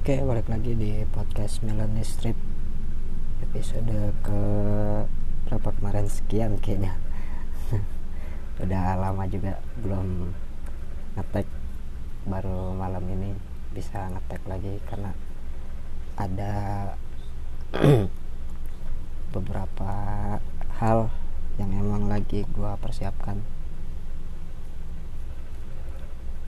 Oke, 0.00 0.16
balik 0.24 0.48
lagi 0.48 0.72
di 0.72 1.04
podcast 1.12 1.60
Melanie 1.60 2.00
Strip 2.00 2.32
episode 3.44 4.16
ke 4.24 4.40
berapa 5.44 5.76
kemarin? 5.76 6.08
Sekian 6.08 6.56
kayaknya. 6.56 6.96
Udah 8.64 8.96
lama 8.96 9.28
juga 9.28 9.60
belum 9.84 10.32
ngetek. 11.20 11.44
Baru 12.24 12.72
malam 12.72 13.04
ini 13.12 13.36
bisa 13.76 14.08
ngetek 14.08 14.40
lagi 14.48 14.80
karena 14.88 15.12
ada 16.16 16.52
beberapa 19.36 19.92
hal 20.80 21.12
yang 21.60 21.76
emang 21.76 22.08
lagi 22.08 22.48
gua 22.56 22.80
persiapkan. 22.80 23.44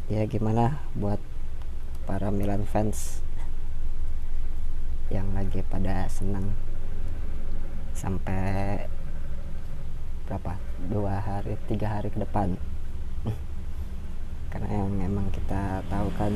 Ya 0.08 0.24
gimana 0.24 0.80
buat 0.96 1.20
para 2.08 2.32
Milan 2.32 2.64
fans 2.64 3.20
yang 5.12 5.28
lagi 5.36 5.60
pada 5.68 6.08
senang. 6.08 6.56
Sampai 7.92 8.88
berapa? 10.24 10.56
Dua 10.88 11.20
hari 11.20 11.60
tiga 11.68 12.00
hari 12.00 12.08
ke 12.08 12.24
depan. 12.24 12.56
Karena 14.48 14.68
yang 14.72 14.88
memang 14.88 15.28
kita 15.28 15.84
tahu 15.92 16.08
kan 16.16 16.32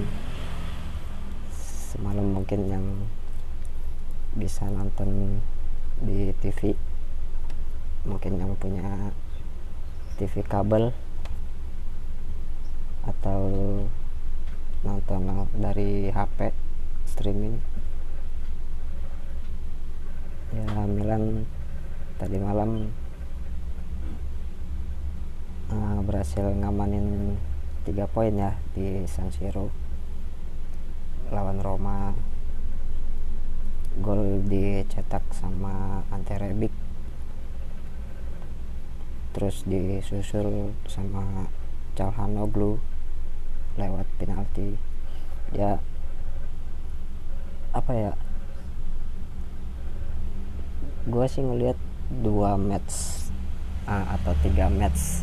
semalam 1.96 2.36
mungkin 2.36 2.68
yang 2.68 2.84
bisa 4.36 4.68
nonton 4.68 5.40
di 6.04 6.28
TV 6.44 6.76
mungkin 8.04 8.36
yang 8.36 8.52
punya 8.60 9.16
TV 10.20 10.44
kabel 10.44 10.92
atau 13.08 13.40
nonton 14.84 15.48
dari 15.56 16.12
HP 16.12 16.52
streaming 17.08 17.75
ya 20.54 20.86
Milan 20.86 21.42
tadi 22.16 22.38
malam 22.38 22.90
uh, 25.70 25.98
berhasil 26.06 26.46
ngamanin 26.46 27.34
tiga 27.86 28.06
poin 28.10 28.34
ya 28.34 28.58
di 28.74 29.06
San 29.06 29.30
Siro. 29.30 29.70
Lawan 31.30 31.58
Roma. 31.58 32.14
Gol 33.96 34.44
dicetak 34.44 35.24
sama 35.32 36.04
Ante 36.12 36.36
Rebic. 36.36 36.74
Terus 39.32 39.64
disusul 39.64 40.76
sama 40.84 41.48
Calhanoglu 41.96 42.76
lewat 43.80 44.06
penalti. 44.20 44.76
Ya 45.54 45.80
apa 47.72 47.92
ya 47.92 48.12
gue 51.06 51.26
sih 51.30 51.38
ngelihat 51.38 51.78
dua 52.10 52.58
match 52.58 53.30
uh, 53.86 54.18
atau 54.18 54.34
tiga 54.42 54.66
match 54.66 55.22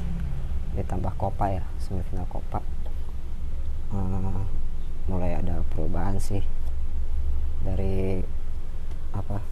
ditambah 0.80 1.12
Copa 1.20 1.60
ya 1.60 1.64
semifinal 1.76 2.24
Copa. 2.32 2.64
Uh, 3.92 4.48
mulai 5.12 5.36
ada 5.36 5.60
perubahan 5.76 6.16
sih 6.24 6.40
dari 7.68 8.24
apa 9.12 9.44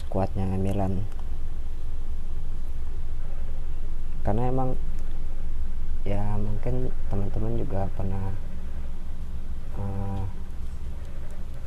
skuadnya 0.00 0.48
Milan. 0.56 1.04
Karena 4.24 4.48
emang 4.48 4.80
ya 6.08 6.40
mungkin 6.40 6.88
teman-teman 7.12 7.60
juga 7.60 7.84
pernah 7.92 8.32
uh, 9.76 10.24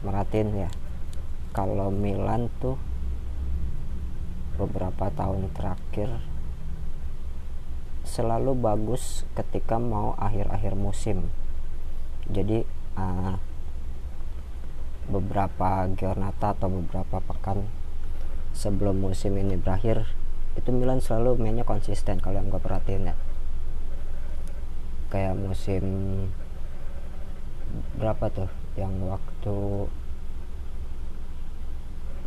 merhatiin 0.02 0.66
ya 0.66 0.70
kalau 1.54 1.94
Milan 1.94 2.50
tuh 2.58 2.89
beberapa 4.60 5.08
tahun 5.16 5.48
terakhir 5.56 6.20
selalu 8.04 8.58
bagus 8.60 9.24
ketika 9.38 9.80
mau 9.80 10.18
akhir-akhir 10.20 10.76
musim. 10.76 11.32
Jadi 12.28 12.68
uh, 13.00 13.40
beberapa 15.08 15.88
giornata 15.96 16.54
atau 16.54 16.68
beberapa 16.70 17.24
pekan 17.24 17.66
sebelum 18.54 19.00
musim 19.00 19.40
ini 19.40 19.56
berakhir 19.56 20.06
itu 20.58 20.70
Milan 20.76 21.00
selalu 21.00 21.40
mainnya 21.40 21.64
konsisten 21.64 22.20
kalau 22.20 22.42
yang 22.42 22.52
gue 22.52 22.60
perhatiin 22.60 23.14
ya. 23.14 23.16
Kayak 25.10 25.40
musim 25.40 25.84
berapa 27.96 28.28
tuh? 28.30 28.52
Yang 28.76 28.94
waktu 29.08 29.58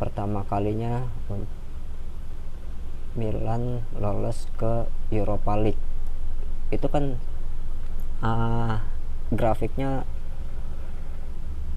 pertama 0.01 0.43
kalinya 0.49 1.07
Milan 3.13 3.85
lolos 3.97 4.49
ke 4.57 4.89
Europa 5.13 5.53
League. 5.59 5.81
Itu 6.73 6.89
kan 6.89 7.21
uh, 8.25 8.81
grafiknya 9.33 10.05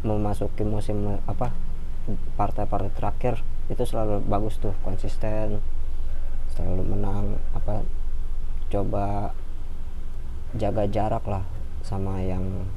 memasuki 0.07 0.63
musim 0.63 1.19
apa 1.27 1.51
partai-partai 2.39 2.95
terakhir 2.95 3.43
itu 3.67 3.83
selalu 3.83 4.23
bagus 4.31 4.63
tuh 4.63 4.71
konsisten 4.87 5.59
selalu 6.55 6.87
menang 6.87 7.35
apa 7.51 7.83
coba 8.71 9.35
jaga 10.55 10.87
jarak 10.87 11.27
lah 11.27 11.43
sama 11.83 12.23
yang 12.23 12.71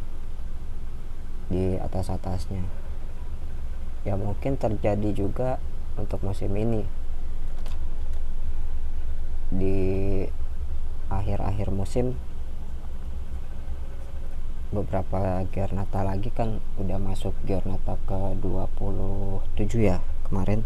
di 1.53 1.77
atas 1.77 2.09
atasnya 2.09 2.65
ya 4.01 4.17
mungkin 4.17 4.57
terjadi 4.57 5.13
juga 5.13 5.61
untuk 5.97 6.25
musim 6.25 6.49
ini 6.57 6.85
di 9.49 10.25
akhir-akhir 11.09 11.73
musim 11.73 12.13
beberapa 14.69 15.41
Giornata 15.49 16.05
lagi 16.05 16.29
kan 16.29 16.61
udah 16.77 17.01
masuk 17.01 17.33
Giornata 17.41 17.97
ke 18.05 18.37
27 18.37 19.65
ya 19.81 19.97
kemarin. 20.29 20.61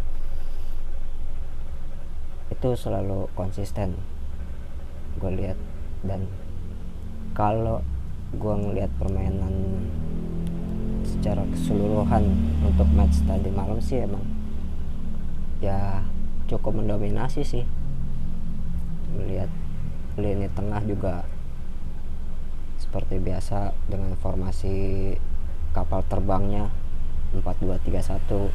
Itu 2.51 2.75
selalu 2.75 3.31
konsisten 3.31 3.95
gue 5.23 5.31
lihat. 5.31 5.55
Dan 6.03 6.27
kalau 7.31 7.79
gue 8.35 8.55
ngelihat 8.59 8.91
permainan 8.99 9.53
secara 11.07 11.47
keseluruhan 11.55 12.27
untuk 12.67 12.87
match 12.91 13.23
tadi 13.23 13.47
malam 13.47 13.79
sih 13.79 14.03
emang 14.03 14.23
ya 15.63 16.03
cukup 16.51 16.83
mendominasi 16.83 17.47
sih 17.47 17.63
melihat 19.13 19.49
lini 20.17 20.49
tengah 20.53 20.81
juga 20.85 21.25
seperti 22.77 23.17
biasa 23.17 23.73
dengan 23.89 24.13
formasi 24.21 25.13
kapal 25.73 26.05
terbangnya 26.05 26.69
4231 27.33 28.53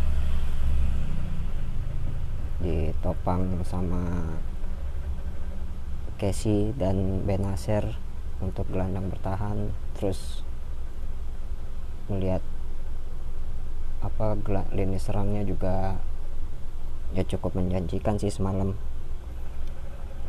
ditopang 2.59 3.63
sama 3.67 4.35
Casey 6.19 6.75
dan 6.75 7.23
Benacer 7.23 7.95
untuk 8.43 8.67
gelandang 8.71 9.11
bertahan. 9.11 9.71
Terus 9.99 10.43
melihat 12.11 12.43
apa 13.99 14.39
lini 14.71 14.99
serangnya 14.99 15.43
juga 15.43 15.99
ya 17.15 17.27
cukup 17.27 17.59
menjanjikan 17.59 18.19
sih 18.19 18.31
semalam 18.31 18.79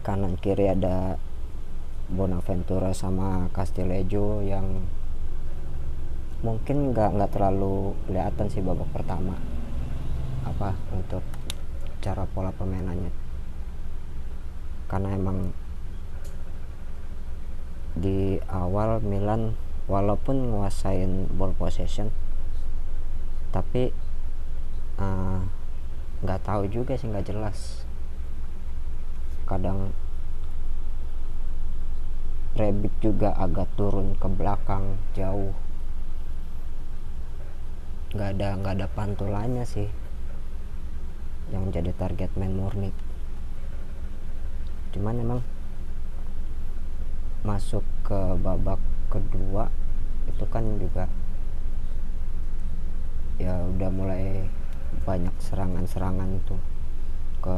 kanan 0.09 0.41
kiri 0.41 0.65
ada 0.65 1.21
Bonaventura 2.09 2.89
sama 2.97 3.45
Castillejo 3.53 4.41
yang 4.41 4.81
mungkin 6.41 6.89
nggak 6.89 7.13
nggak 7.13 7.29
terlalu 7.29 7.93
kelihatan 8.09 8.49
sih 8.49 8.65
babak 8.65 8.89
pertama. 8.89 9.37
Apa 10.49 10.73
untuk 10.97 11.21
cara 12.01 12.25
pola 12.25 12.49
permainannya. 12.49 13.13
Karena 14.89 15.13
emang 15.13 15.53
di 17.93 18.41
awal 18.49 19.05
Milan 19.05 19.53
walaupun 19.85 20.49
nguasain 20.49 21.29
ball 21.37 21.53
possession 21.53 22.09
tapi 23.53 23.93
nggak 26.25 26.41
uh, 26.41 26.45
tahu 26.45 26.65
juga 26.65 26.97
sih 26.97 27.09
nggak 27.09 27.29
jelas 27.29 27.88
kadang 29.49 29.89
Rebic 32.53 32.93
juga 33.01 33.33
agak 33.33 33.65
turun 33.73 34.13
ke 34.19 34.27
belakang 34.29 35.01
jauh. 35.17 35.57
Nggak 38.13 38.29
ada 38.37 38.47
nggak 38.61 38.73
ada 38.77 38.87
pantulannya 38.93 39.65
sih 39.65 39.89
yang 41.49 41.73
jadi 41.73 41.89
target 41.97 42.29
main 42.37 42.53
murni. 42.53 42.93
Cuman 44.93 45.17
emang 45.17 45.41
masuk 47.41 47.81
ke 48.05 48.37
babak 48.37 48.77
kedua 49.09 49.71
itu 50.29 50.45
kan 50.51 50.77
juga 50.77 51.09
udah 53.39 53.89
mulai 53.95 54.43
banyak 55.07 55.31
serangan-serangan 55.39 56.43
tuh 56.43 56.59
ke 57.39 57.57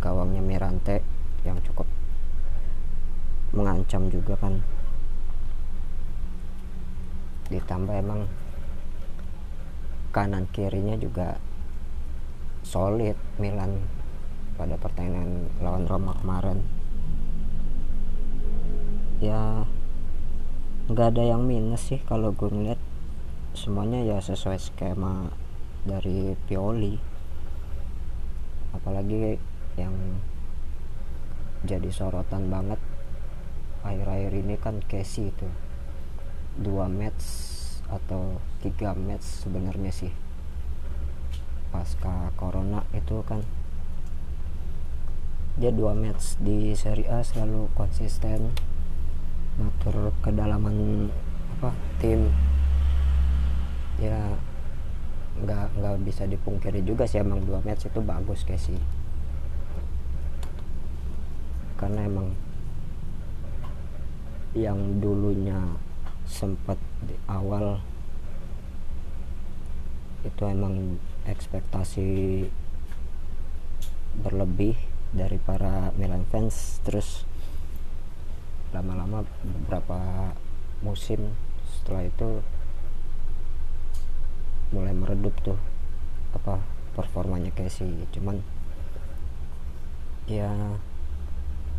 gawangnya 0.00 0.40
Mirante 0.40 1.04
yang 1.46 1.58
cukup 1.62 1.86
mengancam 3.52 4.10
juga 4.10 4.34
kan. 4.38 4.60
Ditambah 7.48 7.94
emang 7.96 8.28
kanan 10.12 10.44
kirinya 10.52 10.96
juga 10.98 11.40
solid 12.64 13.16
Milan 13.40 13.80
pada 14.58 14.74
pertandingan 14.76 15.48
lawan 15.62 15.86
Roma 15.86 16.12
kemarin. 16.18 16.60
Ya 19.22 19.64
nggak 20.90 21.16
ada 21.16 21.24
yang 21.24 21.46
minus 21.46 21.88
sih 21.88 22.00
kalau 22.04 22.34
gue 22.34 22.50
ngeliat. 22.50 22.80
Semuanya 23.56 24.04
ya 24.04 24.18
sesuai 24.20 24.60
skema 24.60 25.32
dari 25.88 26.36
Pioli. 26.46 27.00
Apalagi 28.76 29.40
yang 29.80 29.94
jadi 31.66 31.90
sorotan 31.90 32.52
banget. 32.52 32.78
Akhir-akhir 33.82 34.32
ini 34.34 34.54
kan 34.58 34.78
Casey 34.86 35.30
itu 35.30 35.48
dua 36.58 36.90
match 36.90 37.24
atau 37.88 38.38
tiga 38.62 38.94
match 38.94 39.46
sebenarnya 39.46 39.90
sih. 39.90 40.12
Pasca 41.74 42.30
corona 42.38 42.84
itu 42.94 43.22
kan 43.26 43.42
dia 45.58 45.74
dua 45.74 45.90
match 45.94 46.38
di 46.38 46.74
Serie 46.78 47.10
A 47.10 47.26
selalu 47.26 47.66
konsisten 47.74 48.54
ngatur 49.58 50.14
kedalaman 50.22 51.10
apa 51.58 51.74
tim. 51.98 52.30
Ya 53.98 54.38
nggak 55.38 55.66
nggak 55.78 55.96
bisa 56.02 56.26
dipungkiri 56.26 56.82
juga 56.82 57.06
sih 57.06 57.22
emang 57.22 57.42
dua 57.46 57.62
match 57.62 57.86
itu 57.86 58.02
bagus 58.02 58.42
kayak 58.42 58.58
sih 58.58 58.78
karena 61.78 62.10
emang 62.10 62.34
yang 64.58 64.98
dulunya 64.98 65.78
sempat 66.26 66.76
di 67.06 67.14
awal 67.30 67.78
itu 70.26 70.42
emang 70.44 70.98
ekspektasi 71.30 72.42
berlebih 74.18 74.74
dari 75.14 75.38
para 75.38 75.94
Milan 75.94 76.26
fans. 76.26 76.82
Terus 76.82 77.22
lama-lama 78.74 79.22
beberapa 79.46 80.32
musim 80.82 81.32
setelah 81.64 82.04
itu 82.04 82.42
mulai 84.68 84.92
meredup 84.92 85.32
tuh 85.40 85.56
apa 86.34 86.60
performanya 86.98 87.54
Casey 87.54 88.04
cuman. 88.10 88.42
Ya 90.28 90.76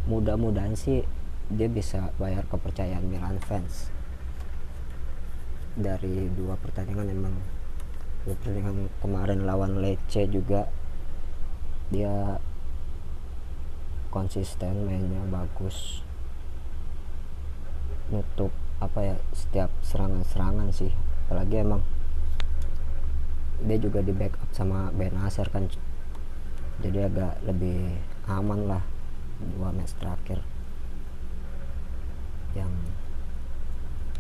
mudah-mudahan 0.10 0.74
sih 0.74 1.06
dia 1.54 1.70
bisa 1.70 2.10
bayar 2.18 2.42
kepercayaan 2.50 3.06
Milan 3.06 3.38
fans. 3.46 3.94
Dari 5.78 6.34
dua 6.34 6.58
pertandingan 6.58 7.14
emang 7.14 7.38
dua 8.26 8.34
pertandingan 8.42 8.90
kemarin 9.06 9.46
lawan 9.46 9.78
Lecce 9.86 10.26
juga 10.26 10.66
dia 11.94 12.42
konsisten 14.10 14.90
mainnya 14.90 15.22
bagus. 15.30 16.02
Nutup 18.10 18.50
apa 18.82 19.14
ya 19.14 19.16
setiap 19.38 19.70
serangan-serangan 19.86 20.74
sih. 20.74 20.90
Apalagi 21.30 21.62
emang 21.62 21.86
dia 23.62 23.78
juga 23.78 24.02
di 24.02 24.10
backup 24.10 24.50
sama 24.58 24.90
Ben 24.90 25.14
Aser 25.22 25.46
kan. 25.54 25.70
Jadi 26.82 26.98
agak 26.98 27.46
lebih 27.46 27.94
aman 28.26 28.66
lah 28.66 28.84
dua 29.40 29.72
match 29.72 29.96
terakhir. 30.00 30.44
Yang 32.54 32.74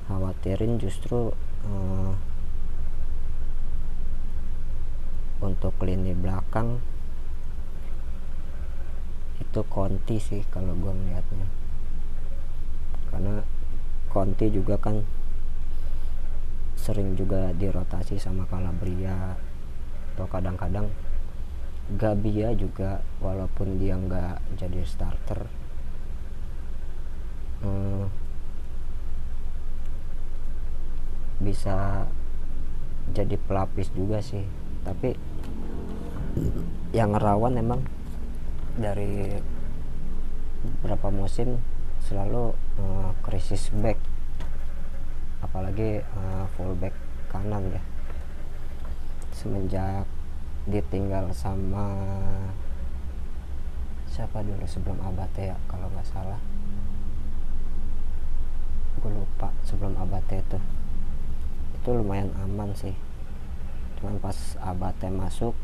khawatirin 0.09 0.81
justru 0.81 1.35
uh, 1.67 2.13
untuk 5.39 5.71
lini 5.79 6.11
belakang 6.11 6.83
itu 9.39 9.61
Conti 9.71 10.19
sih 10.19 10.43
kalau 10.51 10.75
gue 10.77 10.93
melihatnya 10.93 11.47
karena 13.09 13.41
Conti 14.11 14.51
juga 14.53 14.77
kan 14.77 15.01
sering 16.77 17.13
juga 17.17 17.53
dirotasi 17.53 18.17
sama 18.17 18.45
Calabria 18.49 19.37
atau 20.13 20.25
kadang-kadang 20.29 20.89
Gabia 21.89 22.53
juga 22.53 23.01
walaupun 23.17 23.81
dia 23.81 23.97
nggak 23.97 24.61
jadi 24.61 24.85
starter. 24.85 25.49
Hmm, 27.65 28.05
bisa 31.41 32.05
jadi 33.09 33.35
pelapis 33.41 33.89
juga 33.97 34.21
sih. 34.21 34.45
Tapi 34.85 35.17
yang 36.93 37.17
rawan 37.17 37.57
emang 37.57 37.81
dari 38.77 39.41
beberapa 40.61 41.09
musim 41.09 41.57
selalu 42.05 42.53
uh, 42.77 43.11
krisis 43.25 43.73
back. 43.73 43.97
Apalagi 45.41 46.05
uh, 46.05 46.45
fullback 46.53 46.93
kanan 47.33 47.65
ya. 47.73 47.81
Semenjak 49.33 50.18
ditinggal 50.69 51.33
sama 51.33 51.89
siapa 54.05 54.45
dulu 54.45 54.65
sebelum 54.69 55.01
Abate 55.01 55.53
ya 55.53 55.57
kalau 55.65 55.89
nggak 55.89 56.05
salah. 56.05 56.37
Gue 59.01 59.11
lupa 59.15 59.49
sebelum 59.65 59.97
Abate 59.97 60.45
itu. 60.45 60.59
Itu 61.79 61.89
lumayan 61.97 62.29
aman 62.37 62.75
sih. 62.77 62.93
Cuman 63.97 64.21
pas 64.21 64.37
Abate 64.61 65.09
masuk 65.09 65.57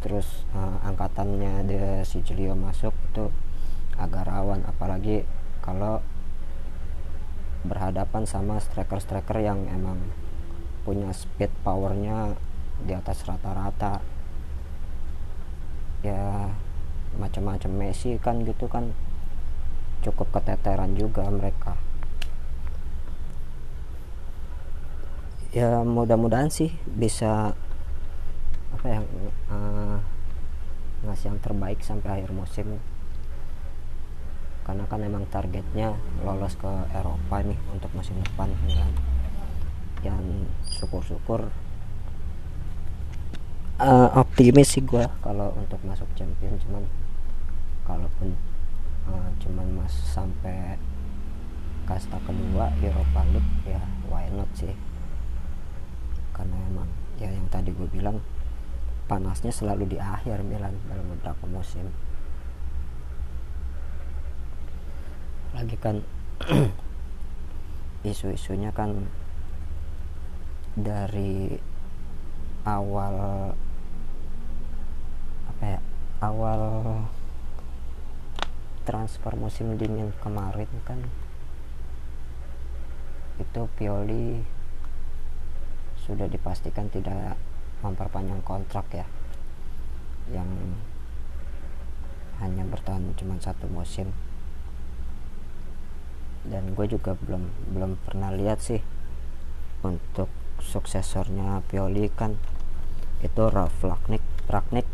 terus 0.00 0.48
uh, 0.56 0.80
angkatannya 0.84 1.68
de 1.68 1.80
Sicilio 2.06 2.54
masuk 2.54 2.94
itu 3.12 3.32
agak 3.98 4.28
rawan. 4.28 4.62
Apalagi 4.68 5.26
kalau 5.60 6.00
berhadapan 7.60 8.24
sama 8.24 8.56
striker-striker 8.56 9.36
yang 9.40 9.68
emang 9.68 10.00
punya 10.84 11.12
speed 11.12 11.52
powernya 11.60 12.32
di 12.80 12.96
atas 12.96 13.28
rata-rata 13.28 14.00
ya 16.00 16.48
macam-macam 17.18 17.72
Messi 17.74 18.16
kan 18.16 18.40
gitu 18.46 18.70
kan 18.70 18.94
cukup 20.00 20.32
keteteran 20.40 20.96
juga 20.96 21.28
mereka. 21.28 21.76
Ya 25.50 25.82
mudah-mudahan 25.82 26.48
sih 26.48 26.70
bisa 26.86 27.52
apa 28.70 28.86
yang 28.86 29.04
uh, 29.50 29.98
ngasih 31.04 31.34
yang 31.34 31.38
terbaik 31.42 31.82
sampai 31.82 32.22
akhir 32.22 32.32
musim. 32.32 32.78
Karena 34.64 34.86
kan 34.86 35.02
emang 35.02 35.26
targetnya 35.26 35.98
lolos 36.22 36.54
ke 36.54 36.70
Eropa 36.94 37.42
nih 37.42 37.58
untuk 37.74 37.90
musim 37.92 38.14
depan 38.22 38.54
Milan 38.62 38.94
yang 40.00 40.22
syukur-syukur 40.64 41.50
uh, 43.80 44.08
optimis 44.20 44.76
sih 44.76 44.84
gue 44.84 45.04
kalau 45.24 45.56
untuk 45.56 45.80
masuk 45.82 46.06
champion 46.12 46.54
cuman 46.68 46.84
kalaupun 47.88 48.36
uh, 49.08 49.28
cuman 49.40 49.66
mas 49.80 49.90
sampai 49.90 50.76
kasta 51.90 52.22
kedua 52.22 52.70
Eropa 52.78 53.26
League 53.34 53.66
ya 53.66 53.82
why 54.06 54.30
not 54.30 54.46
sih? 54.54 54.70
Karena 56.30 56.54
emang 56.70 56.86
ya 57.18 57.26
yang 57.34 57.50
tadi 57.50 57.74
gue 57.74 57.88
bilang 57.90 58.22
panasnya 59.10 59.50
selalu 59.50 59.96
di 59.96 59.98
akhir 59.98 60.46
Milan 60.46 60.78
dalam 60.86 61.06
beberapa 61.18 61.44
musim. 61.50 61.90
Lagi 65.50 65.74
kan 65.82 66.06
isu-isunya 68.10 68.70
kan 68.70 69.10
dari 70.78 71.58
awal 72.62 73.50
ya 75.60 75.80
awal 76.24 76.60
transfer 78.84 79.32
musim 79.36 79.76
dingin 79.76 80.12
kemarin 80.24 80.68
kan 80.88 81.00
itu 83.40 83.62
Pioli 83.80 84.44
sudah 86.04 86.28
dipastikan 86.28 86.92
tidak 86.92 87.40
memperpanjang 87.80 88.44
kontrak 88.44 88.86
ya. 88.92 89.06
Yang 90.28 90.76
hanya 92.44 92.64
bertahan 92.68 93.16
cuma 93.16 93.40
satu 93.40 93.64
musim. 93.72 94.12
Dan 96.44 96.76
gue 96.76 96.86
juga 96.88 97.16
belum 97.16 97.48
belum 97.72 97.92
pernah 98.04 98.32
lihat 98.32 98.60
sih 98.60 98.80
untuk 99.80 100.28
suksesornya 100.60 101.64
Pioli 101.68 102.12
kan. 102.12 102.36
Itu 103.24 103.48
Ralph 103.48 103.80
Ragnick 103.80 104.24
Ragnick 104.48 104.88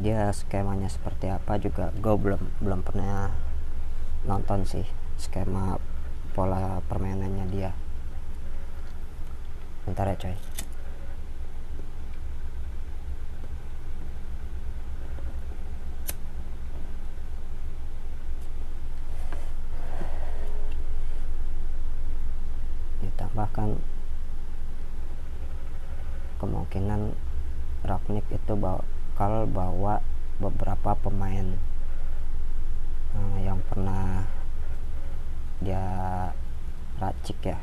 dia 0.00 0.32
skemanya 0.32 0.88
seperti 0.88 1.28
apa 1.28 1.60
juga 1.60 1.92
gue 1.92 2.14
belum 2.16 2.40
belum 2.64 2.80
pernah 2.80 3.28
nonton 4.24 4.64
sih 4.64 4.88
skema 5.20 5.76
pola 6.32 6.80
permainannya 6.88 7.46
dia. 7.52 7.70
Bentar 9.84 10.08
ya 10.08 10.16
coy. 10.16 10.36
Ditambahkan 23.04 23.76
kemungkinan 26.40 27.12
Ragnik 27.84 28.24
itu 28.32 28.54
bakal 29.20 29.44
bawa 29.52 30.00
beberapa 30.40 30.96
pemain 30.96 31.52
uh, 33.12 33.36
yang 33.44 33.60
pernah 33.68 34.24
dia 35.60 35.84
racik 36.96 37.36
ya. 37.44 37.60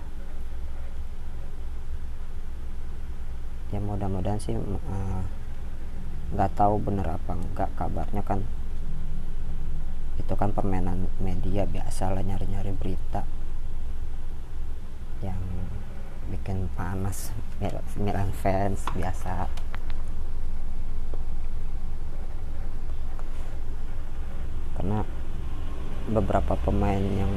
Ya 3.73 3.81
mudah-mudahan 3.81 4.37
sih 4.37 4.53
nggak 4.53 6.51
uh, 6.53 6.55
tahu 6.61 6.77
bener 6.77 7.09
apa 7.09 7.33
enggak 7.33 7.73
kabarnya 7.73 8.21
kan. 8.21 8.45
Itu 10.21 10.37
kan 10.37 10.53
permainan 10.53 11.09
media 11.17 11.65
biasa 11.65 12.13
lah 12.13 12.21
nyari-nyari 12.21 12.69
berita 12.77 13.25
yang 15.25 15.41
bikin 16.29 16.69
panas 16.77 17.33
Milan 17.97 18.29
fans 18.29 18.85
biasa 18.93 19.49
karena 24.77 25.01
beberapa 26.05 26.53
pemain 26.61 27.01
yang 27.01 27.33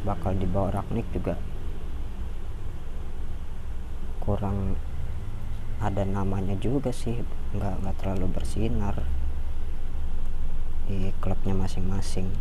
bakal 0.00 0.32
dibawa 0.32 0.72
Ragnik 0.80 1.04
juga 1.12 1.36
kurang 4.24 4.80
ada 5.76 6.08
namanya 6.08 6.56
juga 6.56 6.88
sih. 6.88 7.20
Nggak 7.52 7.84
nggak 7.84 7.96
terlalu 8.00 8.26
bersinar 8.32 8.96
di 10.88 11.12
klubnya 11.20 11.52
masing-masing. 11.52 12.32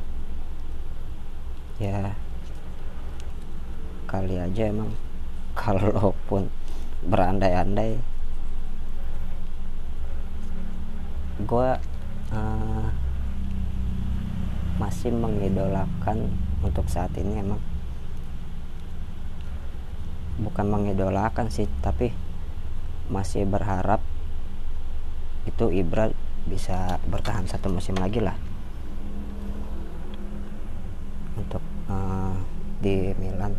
Ya 1.83 2.15
kali 4.07 4.39
aja 4.39 4.71
emang. 4.71 4.95
Kalaupun 5.59 6.49
berandai-andai 7.03 7.99
gue 11.43 11.69
masih 14.81 15.13
mengidolakan 15.13 16.33
untuk 16.65 16.89
saat 16.89 17.13
ini 17.19 17.37
emang. 17.37 17.61
Bukan 20.41 20.65
mengidolakan 20.65 21.53
sih 21.53 21.69
tapi 21.85 22.09
masih 23.11 23.45
berharap 23.45 24.01
itu 25.45 25.69
Ibra 25.69 26.09
bisa 26.49 26.97
bertahan 27.05 27.45
satu 27.45 27.69
musim 27.69 27.93
lagi 27.99 28.23
lah. 28.23 28.35
Untuk 31.37 31.61
uh, 31.91 32.33
di 32.81 33.13
Milan. 33.21 33.53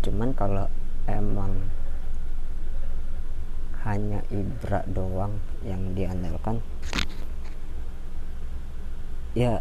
Cuman 0.00 0.30
kalau 0.32 0.70
emang 1.10 1.52
hanya 3.86 4.18
Ibra 4.34 4.82
doang 4.90 5.38
yang 5.62 5.94
diandalkan 5.94 6.58
ya 9.36 9.60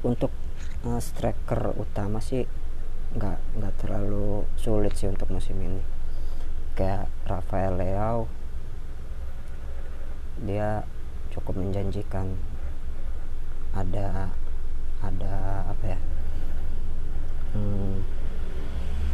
untuk 0.00 0.32
uh, 0.88 0.96
striker 0.96 1.76
utama 1.76 2.24
sih 2.24 2.48
nggak 3.12 3.60
nggak 3.60 3.74
terlalu 3.76 4.48
sulit 4.56 4.96
sih 4.96 5.12
untuk 5.12 5.28
musim 5.28 5.60
ini. 5.60 5.84
Kayak 6.72 7.12
Rafael 7.28 7.76
Leao 7.76 8.24
dia 10.40 10.88
cukup 11.36 11.60
menjanjikan. 11.60 12.32
Ada 13.76 14.32
ada 15.04 15.34
apa 15.68 15.84
ya? 15.84 16.00
Hmm, 17.52 18.00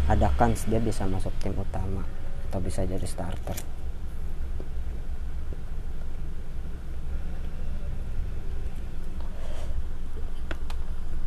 ada 0.06 0.30
kans 0.38 0.70
dia 0.70 0.78
bisa 0.78 1.10
masuk 1.10 1.34
tim 1.42 1.58
utama 1.58 2.06
atau 2.46 2.62
bisa 2.62 2.86
jadi 2.86 3.02
starter 3.02 3.81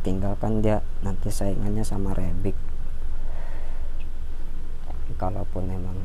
tinggalkan 0.06 0.62
dia 0.62 0.86
nanti 1.02 1.34
saingannya 1.34 1.82
sama 1.82 2.14
Rebic 2.14 2.54
kalaupun 5.18 5.66
emang 5.66 5.98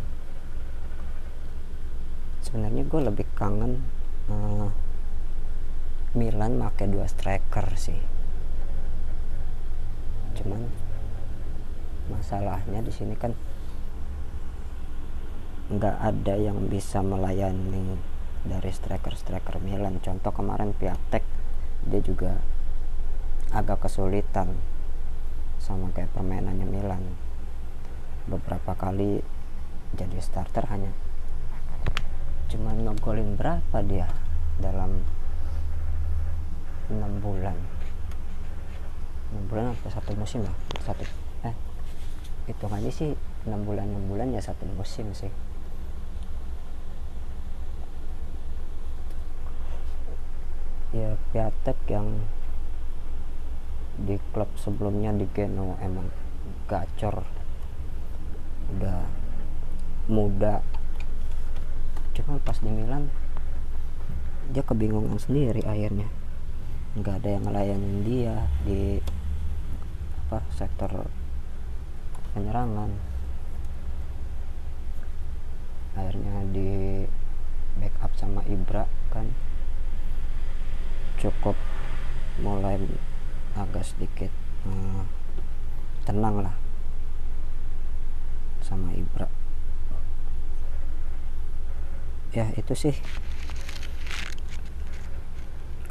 sebenarnya 2.42 2.82
gue 2.90 3.02
lebih 3.06 3.28
kangen 3.38 3.86
uh, 4.32 4.74
Milan 6.18 6.58
make 6.58 6.84
dua 6.90 7.08
striker 7.08 7.78
sih. 7.78 7.96
Cuman 10.36 10.68
masalahnya 12.12 12.84
di 12.84 12.92
sini 12.92 13.16
kan 13.16 13.32
nggak 15.72 15.98
ada 16.04 16.36
yang 16.36 16.68
bisa 16.68 17.00
melayani 17.00 17.96
dari 18.44 18.72
striker-striker 18.74 19.64
Milan. 19.64 20.04
Contoh 20.04 20.36
kemarin 20.36 20.76
Piatek 20.76 21.24
dia 21.88 22.02
juga 22.04 22.36
agak 23.52 23.84
kesulitan 23.84 24.56
sama 25.60 25.92
kayak 25.92 26.12
permainannya 26.16 26.66
Milan. 26.66 27.04
Beberapa 28.26 28.74
kali 28.80 29.20
jadi 29.92 30.18
starter 30.24 30.64
hanya 30.72 30.92
cuma 32.48 32.76
ngegolin 32.76 33.36
berapa 33.40 33.78
dia 33.84 34.08
dalam 34.60 35.04
enam 36.92 37.14
bulan? 37.20 37.56
Enam 39.32 39.44
bulan 39.48 39.66
atau 39.76 39.92
satu 39.92 40.12
musim 40.16 40.44
lah 40.44 40.56
satu 40.84 41.04
eh 41.48 41.56
hitungannya 42.52 42.92
sih 42.92 43.16
enam 43.48 43.64
bulan 43.64 43.88
enam 43.88 44.04
bulan 44.08 44.32
ya 44.32 44.42
satu 44.44 44.64
musim 44.76 45.12
sih. 45.12 45.32
Ya 50.92 51.16
Piatek 51.32 51.80
yang 51.88 52.28
di 54.00 54.16
klub 54.32 54.48
sebelumnya 54.56 55.12
di 55.12 55.28
Genoa 55.32 55.76
emang 55.84 56.08
gacor. 56.70 57.28
Udah 58.78 59.04
muda. 60.08 60.64
Cuma 62.16 62.40
pas 62.44 62.60
di 62.60 62.72
Milan 62.72 63.12
dia 64.52 64.64
kebingungan 64.64 65.20
sendiri 65.20 65.64
akhirnya. 65.64 66.08
Nggak 66.96 67.24
ada 67.24 67.30
yang 67.32 67.44
ngelayanin 67.48 67.98
dia 68.04 68.36
di 68.68 69.00
apa 70.28 70.40
sektor 70.56 71.08
penyerangan. 72.36 72.92
Akhirnya 75.92 76.48
di 76.52 77.04
backup 77.80 78.12
sama 78.16 78.44
Ibra 78.48 78.88
kan 79.12 79.28
cukup 81.20 81.56
mulai 82.42 82.80
agak 83.58 83.84
sedikit 83.84 84.32
uh, 84.68 85.04
tenang 86.08 86.44
lah 86.44 86.56
sama 88.64 88.94
Ibra. 88.96 89.28
Ya 92.32 92.48
itu 92.56 92.74
sih. 92.74 92.96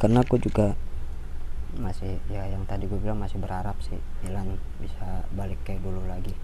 Karena 0.00 0.25
aku 0.25 0.40
juga 0.40 0.73
masih 1.79 2.19
ya 2.26 2.43
yang 2.50 2.67
tadi 2.67 2.90
gue 2.90 2.99
bilang 2.99 3.23
masih 3.23 3.38
berharap 3.38 3.79
sih 3.79 4.00
Milan 4.26 4.59
bisa 4.83 5.23
balik 5.31 5.62
kayak 5.62 5.87
dulu 5.87 6.02
lagi 6.11 6.35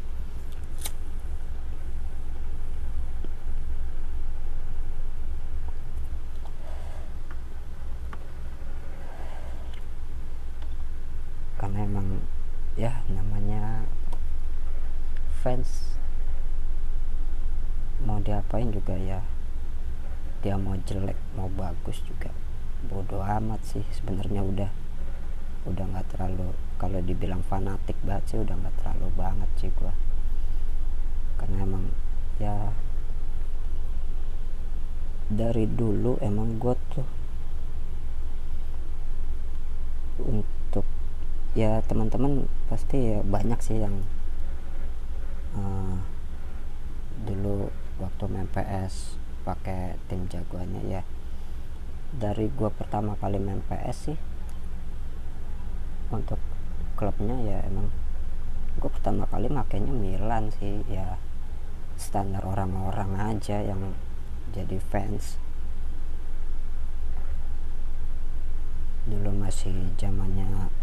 karena 11.58 11.82
emang 11.82 12.22
ya 12.78 13.02
namanya 13.10 13.82
fans 15.42 15.98
mau 18.06 18.22
diapain 18.22 18.70
juga 18.70 18.94
ya 18.94 19.26
dia 20.44 20.54
mau 20.54 20.75
jelek 20.86 21.18
mau 21.34 21.50
bagus 21.50 22.00
juga. 22.06 22.30
Bodoh 22.86 23.20
amat 23.20 23.60
sih 23.66 23.84
sebenarnya 23.92 24.40
udah 24.46 24.70
udah 25.66 25.84
nggak 25.90 26.14
terlalu 26.14 26.54
kalau 26.78 27.02
di 27.02 27.10
dibilang 27.10 27.42
fanatik 27.42 27.98
banget 28.06 28.24
sih 28.30 28.38
udah 28.38 28.54
nggak 28.54 28.76
terlalu 28.80 29.06
banget 29.18 29.50
sih 29.58 29.70
gua. 29.74 29.92
Karena 31.36 31.66
emang 31.66 31.84
ya 32.38 32.70
dari 35.26 35.66
dulu 35.66 36.22
emang 36.22 36.54
gue 36.62 36.74
tuh 36.94 37.08
untuk 40.22 40.86
ya 41.58 41.82
teman-teman 41.82 42.46
pasti 42.70 43.10
ya 43.10 43.18
banyak 43.26 43.58
sih 43.58 43.82
yang 43.82 44.06
uh, 45.58 45.98
dulu 47.26 47.74
waktu 47.98 48.24
main 48.30 48.46
PS 48.54 49.18
pakai 49.46 49.94
tim 50.10 50.26
jagoannya 50.26 50.82
ya. 50.90 51.02
Dari 52.10 52.50
gue 52.50 52.70
pertama 52.74 53.14
kali 53.14 53.38
main 53.38 53.62
PS 53.62 54.10
sih 54.10 54.18
untuk 56.10 56.38
klubnya 56.98 57.34
ya 57.42 57.58
emang 57.66 57.90
gue 58.78 58.90
pertama 58.90 59.26
kali 59.30 59.46
makainya 59.46 59.90
Milan 59.90 60.50
sih 60.54 60.82
ya 60.90 61.18
standar 61.94 62.42
orang-orang 62.42 63.38
aja 63.38 63.62
yang 63.62 63.94
jadi 64.50 64.82
fans. 64.82 65.38
Dulu 69.06 69.30
masih 69.38 69.94
zamannya 69.94 70.74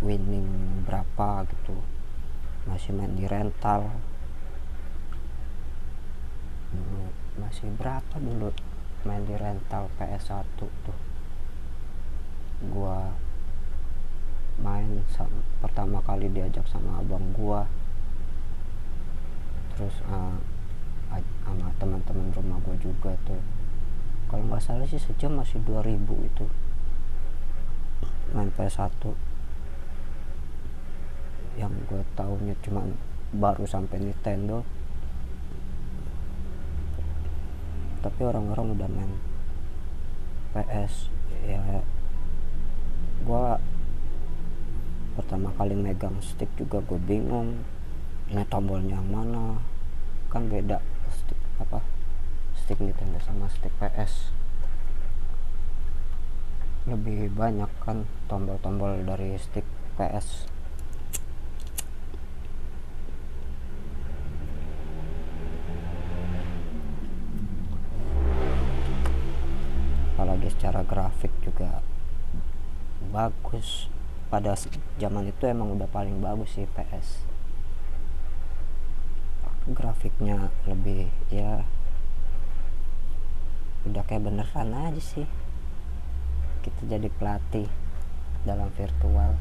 winning 0.00 0.84
berapa 0.84 1.44
gitu 1.48 1.76
masih 2.68 2.92
main 2.92 3.14
di 3.14 3.24
rental 3.24 3.88
masih 7.36 7.68
berapa 7.76 8.16
dulu 8.18 8.52
main 9.06 9.22
di 9.24 9.36
rental 9.36 9.92
PS1 9.96 10.44
tuh? 10.58 10.98
Gua 12.72 13.12
main 14.56 15.04
pertama 15.60 16.00
kali 16.04 16.32
diajak 16.32 16.64
sama 16.66 17.00
abang 17.00 17.24
gua. 17.36 17.68
Terus 19.76 19.96
uh, 20.08 20.36
sama 21.46 21.68
teman-teman 21.78 22.32
rumah 22.34 22.58
gua 22.64 22.76
juga 22.80 23.12
tuh. 23.28 23.40
Kalau 24.26 24.42
nggak 24.50 24.64
salah 24.64 24.86
sih 24.88 24.98
sejam 24.98 25.38
masih 25.38 25.62
2000 25.62 26.02
itu. 26.26 26.46
Main 28.34 28.50
PS1 28.52 28.90
yang 31.56 31.72
gue 31.88 32.04
tahunya 32.12 32.52
cuma 32.60 32.84
baru 33.32 33.64
sampai 33.64 33.96
Nintendo 34.00 34.60
tapi 38.06 38.22
orang-orang 38.22 38.78
udah 38.78 38.86
main 38.86 39.12
PS 40.54 41.10
ya. 41.42 41.82
Gue 43.26 43.58
pertama 45.18 45.50
kali 45.58 45.74
megang 45.74 46.14
stick 46.22 46.46
juga 46.54 46.78
gue 46.86 47.02
bingung 47.02 47.66
ini 48.30 48.46
tombolnya 48.46 49.02
mana. 49.02 49.58
Kan 50.30 50.46
beda 50.46 50.78
stick 51.10 51.40
apa 51.58 51.82
stick 52.54 52.78
Nintendo 52.78 53.18
sama 53.18 53.50
stick 53.50 53.74
PS 53.82 54.30
lebih 56.86 57.34
banyak 57.34 57.66
kan 57.82 58.06
tombol-tombol 58.30 59.02
dari 59.02 59.34
stick 59.42 59.66
PS 59.98 60.46
apalagi 70.16 70.48
secara 70.66 70.82
grafik 70.82 71.30
juga 71.46 71.78
bagus. 73.14 73.86
Pada 74.26 74.58
zaman 74.98 75.30
itu 75.30 75.46
emang 75.46 75.78
udah 75.78 75.86
paling 75.86 76.18
bagus 76.18 76.58
sih 76.58 76.66
PS 76.74 77.22
grafiknya 79.70 80.50
lebih 80.66 81.06
ya 81.30 81.62
udah 83.86 84.02
kayak 84.10 84.26
beneran 84.26 84.74
aja 84.74 84.98
sih. 84.98 85.30
Kita 86.66 86.82
jadi 86.90 87.06
pelatih 87.14 87.70
dalam 88.42 88.66
virtual. 88.74 89.38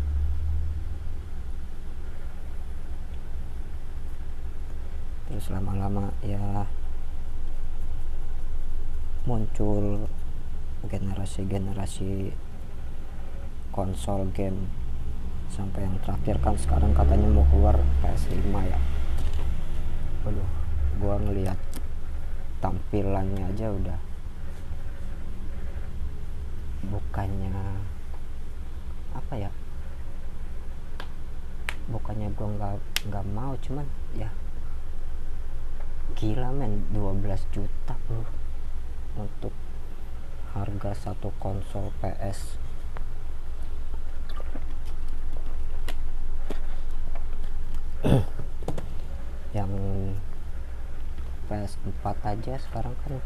Terus 5.25 5.49
lama-lama 5.49 6.13
ya 6.21 6.69
muncul 9.25 10.05
generasi-generasi 10.87 12.31
konsol 13.75 14.31
game. 14.31 14.71
Sampai 15.51 15.85
yang 15.85 15.99
terakhir 16.01 16.41
kan 16.41 16.55
sekarang 16.57 16.91
katanya 16.97 17.29
mau 17.29 17.45
keluar 17.53 17.77
PS5 18.01 18.49
ya. 18.65 18.79
Waduh 20.25 20.49
gua 20.97 21.15
ngelihat 21.21 21.59
tampilannya 22.63 23.45
aja 23.51 23.69
udah 23.69 23.99
bukannya 26.89 27.53
apa 29.13 29.33
ya? 29.37 29.51
Bukannya 31.91 32.33
gua 32.33 32.47
nggak 32.57 32.73
nggak 33.11 33.25
mau 33.29 33.53
cuman 33.61 33.85
ya 34.17 34.33
gila 36.17 36.49
men. 36.55 36.89
12 36.89 37.53
juta 37.53 37.95
loh 38.09 38.27
untuk 39.15 39.53
harga 40.55 40.95
satu 40.95 41.35
konsol 41.35 41.91
PS 41.99 42.55
yang 49.57 49.71
PS4 51.51 52.05
aja 52.23 52.55
sekarang 52.55 52.95
kan 53.03 53.19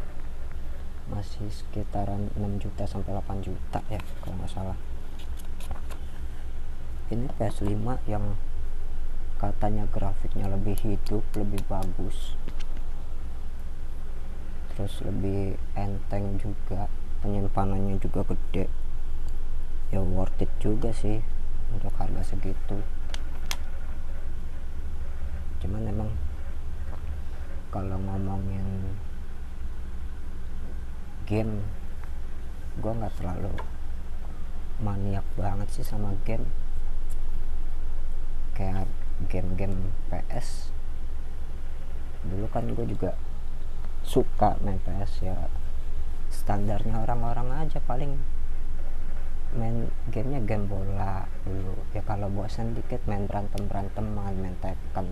masih 1.10 1.54
sekitaran 1.54 2.34
6 2.34 2.66
juta 2.66 2.90
sampai 2.90 3.14
8 3.14 3.46
juta 3.46 3.80
ya 3.94 4.02
kalau 4.26 4.34
nggak 4.42 4.50
salah. 4.50 4.78
Ini 7.14 7.30
PS5 7.38 7.78
yang 8.10 8.38
katanya 9.38 9.86
grafiknya 9.90 10.50
lebih 10.50 10.78
hidup 10.82 11.22
lebih 11.38 11.62
bagus. 11.70 12.34
Terus 14.74 15.02
lebih 15.06 15.58
enteng 15.78 16.42
juga 16.42 16.90
penyimpanannya 17.20 18.00
juga 18.00 18.24
gede. 18.34 18.66
Ya 19.90 20.00
worth 20.00 20.42
it 20.42 20.52
juga 20.62 20.94
sih 20.94 21.20
untuk 21.74 21.94
harga 21.98 22.22
segitu. 22.24 22.80
Cuman 25.60 25.90
emang 25.90 26.10
kalau 27.70 27.98
ngomongin 28.02 28.96
game 31.30 31.62
gue 32.80 32.92
nggak 32.96 33.14
terlalu 33.20 33.54
maniak 34.80 35.26
banget 35.36 35.68
sih 35.70 35.86
sama 35.86 36.16
game. 36.24 36.48
Kayak 38.56 38.88
game-game 39.28 39.92
PS 40.08 40.72
dulu 42.24 42.48
kan 42.52 42.68
gue 42.72 42.86
juga 42.88 43.16
suka 44.04 44.60
main 44.64 44.80
PS 44.84 45.24
ya 45.24 45.36
standarnya 46.30 47.04
orang-orang 47.04 47.66
aja 47.66 47.82
paling. 47.84 48.16
Main 49.50 49.90
gamenya 50.14 50.46
game 50.46 50.70
bola 50.70 51.26
dulu. 51.42 51.74
Ya 51.98 52.06
kalau 52.06 52.30
bosan 52.30 52.78
dikit 52.78 53.02
main 53.10 53.26
berantem 53.26 53.66
berantem 53.66 54.06
main 54.14 54.56
Tekken. 54.62 55.10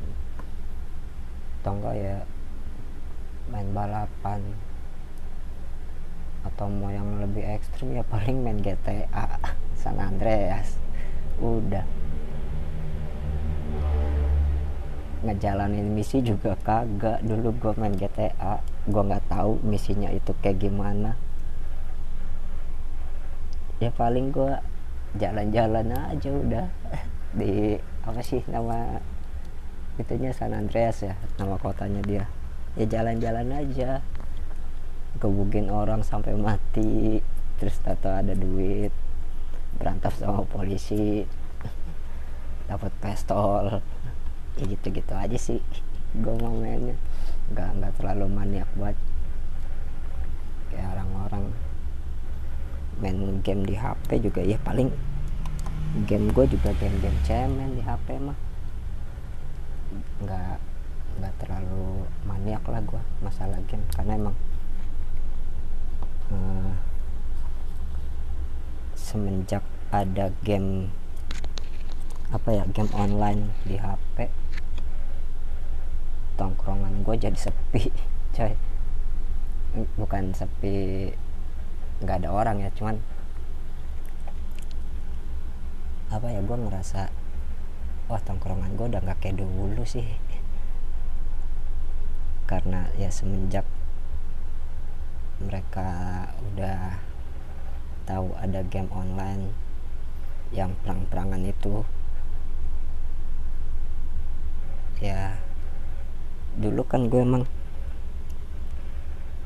Atau 1.61 1.73
ya 1.91 2.23
main 3.49 3.69
balapan. 3.73 4.41
Atau 6.45 6.69
mau 6.69 6.93
yang 6.93 7.19
lebih 7.19 7.43
ekstrim 7.43 7.97
ya 7.97 8.05
paling 8.05 8.39
main 8.45 8.61
GTA 8.61 9.41
San 9.81 9.97
Andreas. 9.97 10.77
Udah 11.41 12.06
ngejalanin 15.25 15.93
misi 15.93 16.21
juga 16.21 16.53
kagak. 16.61 17.23
Dulu 17.25 17.53
gue 17.57 17.73
main 17.77 17.93
GTA 17.93 18.61
gue 18.87 19.01
nggak 19.01 19.25
tahu 19.31 19.61
misinya 19.65 20.11
itu 20.13 20.31
kayak 20.43 20.61
gimana. 20.61 21.17
Ya 23.81 23.93
paling 23.93 24.33
gue 24.33 24.53
jalan-jalan 25.17 25.93
aja 25.93 26.29
udah. 26.29 26.65
Di 27.39 27.77
apa 28.07 28.21
sih 28.23 28.41
nama 28.47 28.97
itunya 29.97 30.31
San 30.31 30.53
Andreas 30.53 31.01
ya 31.01 31.17
nama 31.41 31.57
kotanya 31.57 32.01
dia. 32.05 32.25
Ya 32.77 32.85
jalan-jalan 32.85 33.49
aja. 33.53 34.01
Gebugin 35.17 35.73
orang 35.73 36.05
sampai 36.05 36.37
mati 36.37 37.25
terus 37.57 37.81
tato 37.81 38.13
ada 38.13 38.37
duit 38.37 38.93
berantem 39.81 40.13
sama 40.13 40.45
polisi 40.45 41.25
dapat 42.69 42.93
pistol 43.01 43.81
ya 44.57 44.65
gitu-gitu 44.65 45.13
aja 45.13 45.37
sih 45.37 45.61
gue 46.17 46.33
mau 46.41 46.55
mainnya. 46.57 46.97
Nggak 47.53 47.69
nggak 47.79 47.93
terlalu 48.01 48.25
maniak 48.31 48.69
buat 48.75 48.95
kayak 50.73 50.87
orang-orang 50.97 51.43
main 52.97 53.17
game 53.45 53.63
di 53.63 53.75
HP 53.77 54.23
juga. 54.25 54.41
Ya 54.41 54.57
paling 54.65 54.89
game 56.09 56.29
gue 56.33 56.45
juga 56.49 56.73
game-game 56.77 57.19
cemen 57.23 57.77
di 57.77 57.81
HP 57.85 58.17
mah. 58.17 58.37
Nggak 60.25 60.57
nggak 61.17 61.33
terlalu 61.41 62.05
maniak 62.25 62.63
lah 62.65 62.81
gue 62.81 63.01
masalah 63.21 63.61
game. 63.69 63.85
Karena 63.93 64.17
emang 64.17 64.35
uh, 66.33 66.73
semenjak 68.97 69.63
ada 69.93 70.33
game 70.43 70.91
apa 72.27 72.59
ya 72.59 72.63
game 72.75 72.91
online 72.91 73.55
di 73.63 73.79
HP 73.79 74.27
tongkrongan 76.37 77.03
gue 77.03 77.15
jadi 77.17 77.35
sepi 77.35 77.89
coy. 78.37 78.53
Bukan 79.97 80.31
sepi 80.37 81.09
nggak 81.97 82.23
ada 82.23 82.29
orang 82.29 82.61
ya 82.61 82.69
cuman 82.77 83.01
apa 86.13 86.29
ya 86.29 86.39
gue 86.39 86.57
ngerasa 86.61 87.09
wah 88.07 88.21
tongkrongan 88.21 88.77
gue 88.77 88.85
udah 88.87 89.01
nggak 89.03 89.19
kayak 89.19 89.41
dulu 89.41 89.83
sih. 89.83 90.05
Karena 92.47 92.87
ya 92.95 93.11
semenjak 93.11 93.67
mereka 95.43 95.89
udah 96.53 96.97
tahu 98.07 98.31
ada 98.39 98.63
game 98.63 98.87
online 98.95 99.51
yang 100.55 100.71
perang-perangan 100.79 101.43
itu 101.43 101.83
ya 105.03 105.37
dulu 106.55 106.81
kan 106.87 107.11
gue 107.11 107.19
emang 107.19 107.43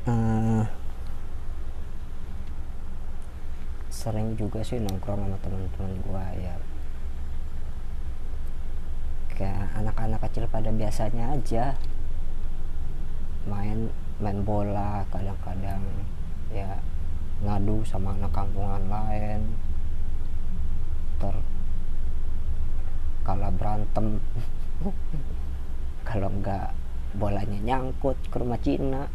uh, 0.06 0.64
sering 3.92 4.34
juga 4.34 4.66
sih 4.66 4.82
nongkrong 4.82 5.22
sama 5.22 5.38
teman-teman 5.42 5.92
gue 6.02 6.26
ya. 6.42 6.54
Kayak 9.38 9.70
anak-anak 9.78 10.20
kecil 10.26 10.44
pada 10.50 10.70
biasanya 10.70 11.38
aja 11.38 11.74
main 13.42 13.90
main 14.22 14.38
bola 14.46 15.02
kadang-kadang 15.10 15.82
ya 16.54 16.78
ngadu 17.42 17.82
sama 17.86 18.14
anak 18.18 18.34
kampungan 18.34 18.82
lain. 18.90 19.40
Ter 21.22 21.34
kalah 23.22 23.54
berantem 23.54 24.18
kalau 26.08 26.26
enggak 26.26 26.74
bolanya 27.12 27.58
nyangkut 27.60 28.16
ke 28.32 28.36
rumah 28.40 28.60
Cina. 28.60 29.08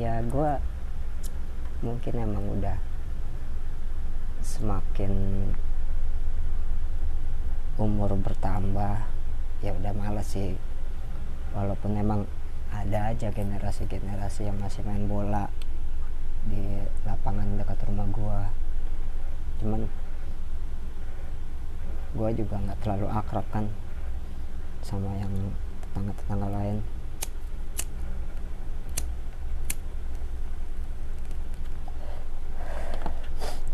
Ya 0.00 0.24
gue 0.24 0.50
mungkin 1.84 2.14
emang 2.16 2.44
udah 2.56 2.78
semakin 4.40 5.12
umur 7.76 8.16
bertambah. 8.16 9.04
Ya 9.62 9.70
udah 9.76 9.92
males 9.92 10.26
sih. 10.32 10.56
Walaupun 11.52 12.00
emang 12.00 12.24
ada 12.72 13.12
aja 13.12 13.28
generasi-generasi 13.28 14.48
yang 14.48 14.56
masih 14.56 14.80
main 14.88 15.04
bola 15.04 15.52
di 16.48 16.80
lapangan 17.04 17.60
dekat 17.60 17.78
rumah 17.84 18.08
gua. 18.10 18.40
Cuman 19.60 19.84
gua 22.16 22.28
juga 22.32 22.56
nggak 22.56 22.80
terlalu 22.82 23.06
akrab 23.12 23.46
kan 23.52 23.68
sama 24.82 25.14
yang 25.14 25.30
tetangga-tetangga 25.86 26.48
lain. 26.50 26.78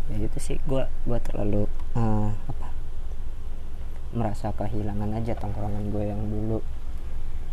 Ya 0.09 0.25
itu 0.25 0.39
sih 0.41 0.57
gua 0.65 0.89
gua 1.05 1.21
terlalu 1.21 1.69
uh, 1.93 2.33
apa 2.49 2.73
merasa 4.09 4.49
kehilangan 4.53 5.21
aja 5.21 5.37
tongkrongan 5.37 5.93
gue 5.93 6.01
yang 6.01 6.21
dulu 6.33 6.65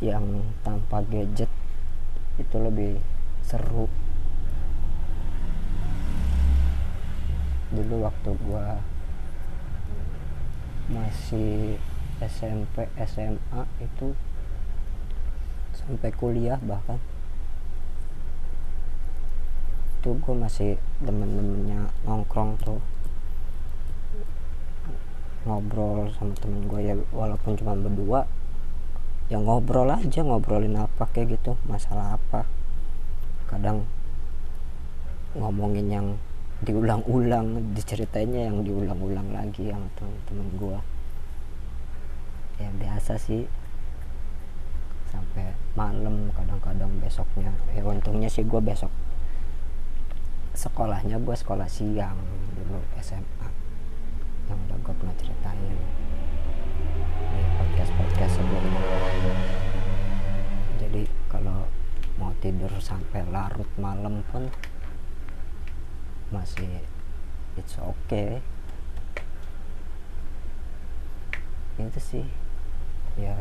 yang 0.00 0.24
tanpa 0.64 1.04
gadget 1.04 1.52
itu 2.40 2.56
lebih 2.56 2.96
seru. 3.44 3.88
Dulu 7.76 8.08
waktu 8.08 8.30
gua 8.40 8.80
masih 10.88 11.76
SMP 12.16 12.88
SMA 12.96 13.62
itu 13.84 14.16
sampai 15.76 16.08
kuliah 16.16 16.56
bahkan. 16.64 16.96
Itu 20.00 20.16
gue 20.16 20.34
masih 20.34 20.80
temen-temennya 21.04 21.92
nongkrong 22.08 22.56
tuh. 22.64 22.80
Ngobrol 25.44 26.10
sama 26.16 26.32
temen 26.40 26.64
gue 26.66 26.80
ya 26.82 26.94
walaupun 27.14 27.54
cuma 27.54 27.78
berdua 27.78 28.26
ya 29.30 29.38
ngobrol 29.38 29.90
aja 29.94 30.22
ngobrolin 30.26 30.74
apa 30.74 31.04
kayak 31.12 31.36
gitu 31.36 31.60
masalah 31.68 32.16
apa. 32.16 32.48
Kadang 33.46 33.84
ngomongin 35.36 35.86
yang 35.92 36.06
diulang-ulang 36.64 37.76
diceritainnya 37.76 38.48
yang 38.48 38.64
diulang-ulang 38.64 39.28
lagi 39.36 39.68
sama 39.68 39.86
temen-temen 40.00 40.48
gue 40.56 40.95
ya 42.56 42.68
biasa 42.76 43.16
sih. 43.20 43.44
Sampai 45.08 45.56
malam 45.76 46.32
kadang-kadang 46.32 46.90
besoknya. 47.00 47.52
Ya 47.76 47.82
untungnya 47.84 48.28
sih 48.28 48.44
gue 48.44 48.60
besok 48.60 48.90
sekolahnya 50.56 51.20
gue 51.20 51.36
sekolah 51.36 51.68
siang 51.68 52.16
dulu 52.56 52.80
SMA 53.04 53.48
yang 54.48 54.56
udah 54.56 54.78
gue 54.80 54.94
pernah 54.96 55.16
ceritain 55.20 55.60
di 57.28 57.40
podcast 57.60 57.92
podcast 57.92 58.32
sebelumnya. 58.40 58.80
Jadi 60.80 61.02
kalau 61.28 61.68
mau 62.16 62.32
tidur 62.40 62.72
sampai 62.80 63.20
larut 63.28 63.68
malam 63.76 64.24
pun 64.32 64.48
masih 66.32 66.80
it's 67.60 67.76
okay. 67.76 68.40
Itu 71.76 72.00
sih 72.00 72.24
ya 73.16 73.36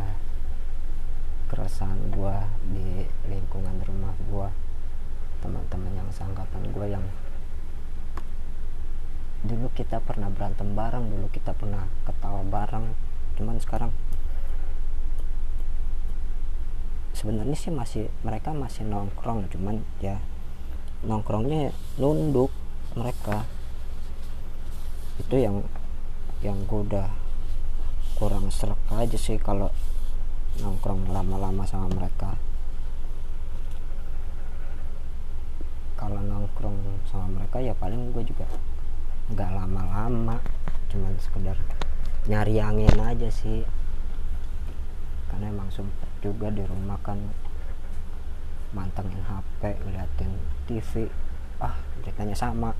keresahan 1.51 2.11
gua 2.11 2.47
di 2.71 3.05
lingkungan 3.27 3.79
rumah 3.85 4.15
gua 4.31 4.49
teman-teman 5.45 5.93
yang 5.93 6.09
seangkatan 6.09 6.73
gue 6.73 6.85
yang 6.89 7.05
dulu 9.45 9.69
kita 9.77 10.01
pernah 10.01 10.33
berantem 10.33 10.73
bareng 10.73 11.05
dulu 11.05 11.29
kita 11.29 11.53
pernah 11.53 11.85
ketawa 12.01 12.41
bareng. 12.41 12.97
Cuman 13.37 13.61
sekarang 13.61 13.93
sebenarnya 17.13 17.53
sih 17.53 17.69
masih 17.69 18.09
mereka 18.25 18.57
masih 18.57 18.89
nongkrong 18.89 19.45
cuman 19.53 19.85
ya 20.01 20.17
nongkrongnya 21.05 21.69
nunduk 22.01 22.49
mereka. 22.97 23.45
Itu 25.21 25.37
yang 25.37 25.61
yang 26.41 26.65
gue 26.65 26.81
udah 26.89 27.07
kurang 28.15 28.47
serak 28.47 28.79
aja 28.95 29.19
sih 29.19 29.35
kalau 29.35 29.67
nongkrong 30.63 31.11
lama-lama 31.11 31.67
sama 31.67 31.91
mereka. 31.91 32.39
Kalau 35.99 36.23
nongkrong 36.23 37.03
sama 37.11 37.27
mereka 37.39 37.59
ya 37.59 37.75
paling 37.75 38.15
gue 38.15 38.23
juga 38.23 38.47
nggak 39.35 39.51
lama-lama 39.51 40.39
cuman 40.87 41.11
sekedar 41.19 41.59
nyari 42.31 42.55
angin 42.63 42.95
aja 43.03 43.27
sih. 43.27 43.67
Karena 45.27 45.51
emang 45.51 45.67
sempet 45.75 46.07
juga 46.23 46.47
di 46.47 46.63
rumah 46.63 46.95
kan 47.03 47.19
mantengin 48.71 49.19
HP 49.27 49.75
ngeliatin 49.83 50.31
TV 50.67 51.11
ah 51.59 51.75
ceritanya 52.03 52.35
sama 52.35 52.71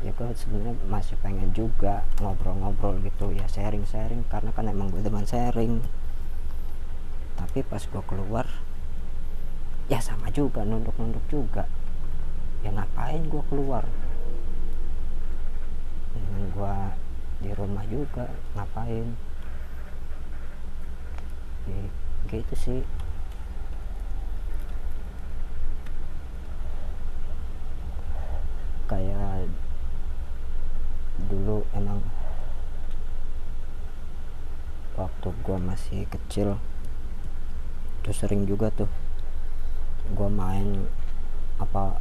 ya 0.00 0.16
gue 0.16 0.32
sebenarnya 0.32 0.80
masih 0.88 1.12
pengen 1.20 1.52
juga 1.52 2.08
ngobrol-ngobrol 2.24 2.96
gitu 3.04 3.36
ya 3.36 3.44
sharing-sharing 3.44 4.24
karena 4.32 4.48
kan 4.56 4.64
emang 4.64 4.88
gue 4.88 5.04
teman 5.04 5.28
sharing. 5.28 5.84
Tapi 7.36 7.60
pas 7.64 7.84
gue 7.84 8.02
keluar 8.08 8.48
ya 9.92 10.00
sama 10.00 10.32
juga 10.32 10.64
nunduk-nunduk 10.64 11.24
juga. 11.28 11.68
Ya 12.64 12.72
ngapain 12.72 13.28
gue 13.28 13.42
keluar? 13.52 13.84
Dengan 16.16 16.42
gue 16.52 16.76
di 17.44 17.50
rumah 17.56 17.84
juga 17.84 18.28
ngapain? 18.56 19.16
Ya, 21.68 21.84
gitu 22.32 22.54
sih 22.56 22.80
masih 35.80 36.04
kecil. 36.12 36.60
Tuh 38.04 38.12
sering 38.12 38.44
juga 38.44 38.68
tuh 38.68 38.84
gue 40.12 40.28
main 40.28 40.84
apa 41.56 41.96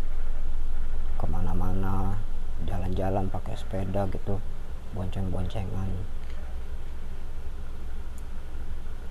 ke 1.15 1.24
mana-mana 1.24 2.20
jalan-jalan 2.68 3.32
pakai 3.32 3.56
sepeda 3.56 4.04
gitu 4.12 4.36
bonceng-boncengan 4.92 5.88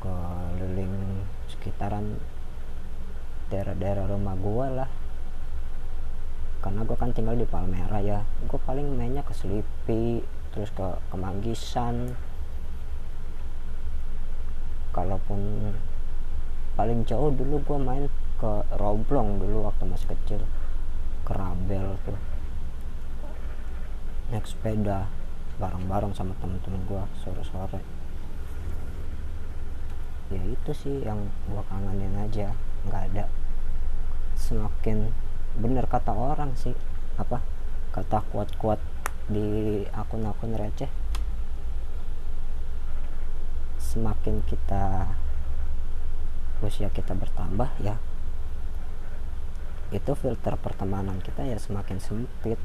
keliling 0.04 1.24
sekitaran 1.48 2.20
daerah-daerah 3.48 4.04
rumah 4.04 4.36
gue 4.36 4.66
lah. 4.84 4.90
Karena 6.60 6.84
gue 6.84 6.96
kan 7.00 7.16
tinggal 7.16 7.40
di 7.40 7.48
Palmera 7.48 8.04
ya 8.04 8.20
gue 8.20 8.60
paling 8.68 8.84
mainnya 9.00 9.24
ke 9.24 9.32
Selipi 9.32 10.20
terus 10.52 10.68
ke 10.76 11.00
Kemanggisan 11.08 12.27
paling 16.78 17.02
jauh 17.02 17.34
dulu 17.34 17.58
gue 17.66 17.78
main 17.82 18.06
ke 18.38 18.62
Roblong 18.78 19.42
dulu 19.42 19.66
waktu 19.66 19.82
masih 19.82 20.14
kecil 20.14 20.46
ke 21.26 21.32
Rabel 21.34 21.98
tuh. 22.06 22.14
Naik 24.30 24.46
sepeda 24.46 25.10
bareng-bareng 25.58 26.14
sama 26.14 26.38
temen-temen 26.38 26.78
gue 26.86 27.02
sore-sore. 27.18 27.82
Ya 30.30 30.38
itu 30.46 30.70
sih 30.70 31.02
yang 31.02 31.26
gue 31.50 31.62
kangenin 31.66 32.14
aja 32.14 32.54
nggak 32.86 33.02
ada. 33.10 33.26
Semakin 34.38 35.10
bener 35.58 35.82
kata 35.90 36.14
orang 36.14 36.54
sih 36.54 36.78
apa 37.18 37.42
kata 37.90 38.22
kuat-kuat 38.30 38.78
di 39.26 39.82
akun-akun 39.90 40.54
receh. 40.54 40.92
Semakin 43.82 44.46
kita 44.46 45.10
usia 46.58 46.90
kita 46.90 47.14
bertambah 47.14 47.70
ya 47.78 47.94
itu 49.88 50.12
filter 50.12 50.52
pertemanan 50.60 51.16
kita 51.24 51.48
ya 51.48 51.56
semakin 51.56 51.96
sempit. 51.96 52.60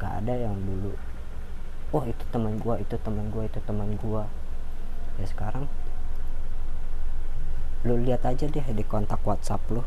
Nggak 0.00 0.12
ada 0.24 0.34
yang 0.48 0.56
dulu 0.56 0.96
oh 1.92 2.04
itu 2.04 2.24
teman 2.32 2.56
gua 2.56 2.80
itu 2.80 2.96
teman 3.00 3.28
gua 3.28 3.44
itu 3.44 3.60
teman 3.60 3.90
gua. 4.00 4.24
Ya 5.20 5.26
sekarang 5.28 5.68
lu 7.84 8.00
lihat 8.02 8.24
aja 8.24 8.48
deh 8.48 8.66
di 8.72 8.84
kontak 8.88 9.20
WhatsApp 9.22 9.62
lu 9.70 9.84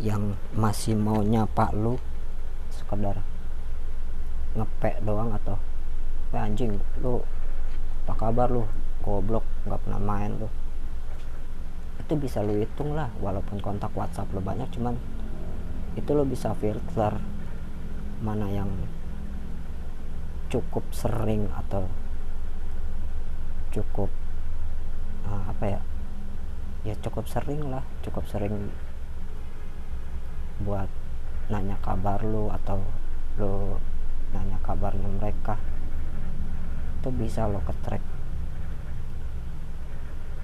yang 0.00 0.36
masih 0.52 0.96
mau 0.96 1.20
nyapa 1.20 1.72
lu 1.72 1.96
sekedar 2.72 3.20
ngepek 4.56 5.04
doang 5.04 5.32
atau 5.36 5.56
eh, 6.32 6.40
anjing 6.40 6.80
lu 7.00 7.20
apa 8.04 8.12
kabar 8.18 8.48
lu 8.48 8.64
goblok 9.06 9.46
nggak 9.70 9.80
pernah 9.86 10.02
main 10.02 10.34
lu 10.34 10.50
itu 12.02 12.12
bisa 12.18 12.42
lu 12.42 12.58
hitung 12.58 12.98
lah 12.98 13.06
walaupun 13.22 13.62
kontak 13.62 13.94
WhatsApp 13.94 14.26
lu 14.34 14.42
banyak 14.42 14.66
cuman 14.74 14.98
itu 15.94 16.10
lo 16.10 16.26
bisa 16.26 16.50
filter 16.58 17.14
mana 18.20 18.50
yang 18.50 18.68
cukup 20.50 20.82
sering 20.90 21.46
atau 21.54 21.86
cukup 23.70 24.10
uh, 25.30 25.42
apa 25.54 25.78
ya 25.78 25.80
ya 26.82 26.94
cukup 26.98 27.30
sering 27.30 27.62
lah 27.70 27.86
cukup 28.02 28.26
sering 28.26 28.74
buat 30.62 30.88
nanya 31.46 31.76
kabar 31.84 32.24
lu 32.24 32.48
atau 32.48 32.80
lu 33.36 33.76
nanya 34.32 34.58
kabarnya 34.64 35.06
mereka. 35.06 35.60
Itu 37.00 37.12
bisa 37.12 37.46
lo 37.46 37.60
ke 37.62 37.74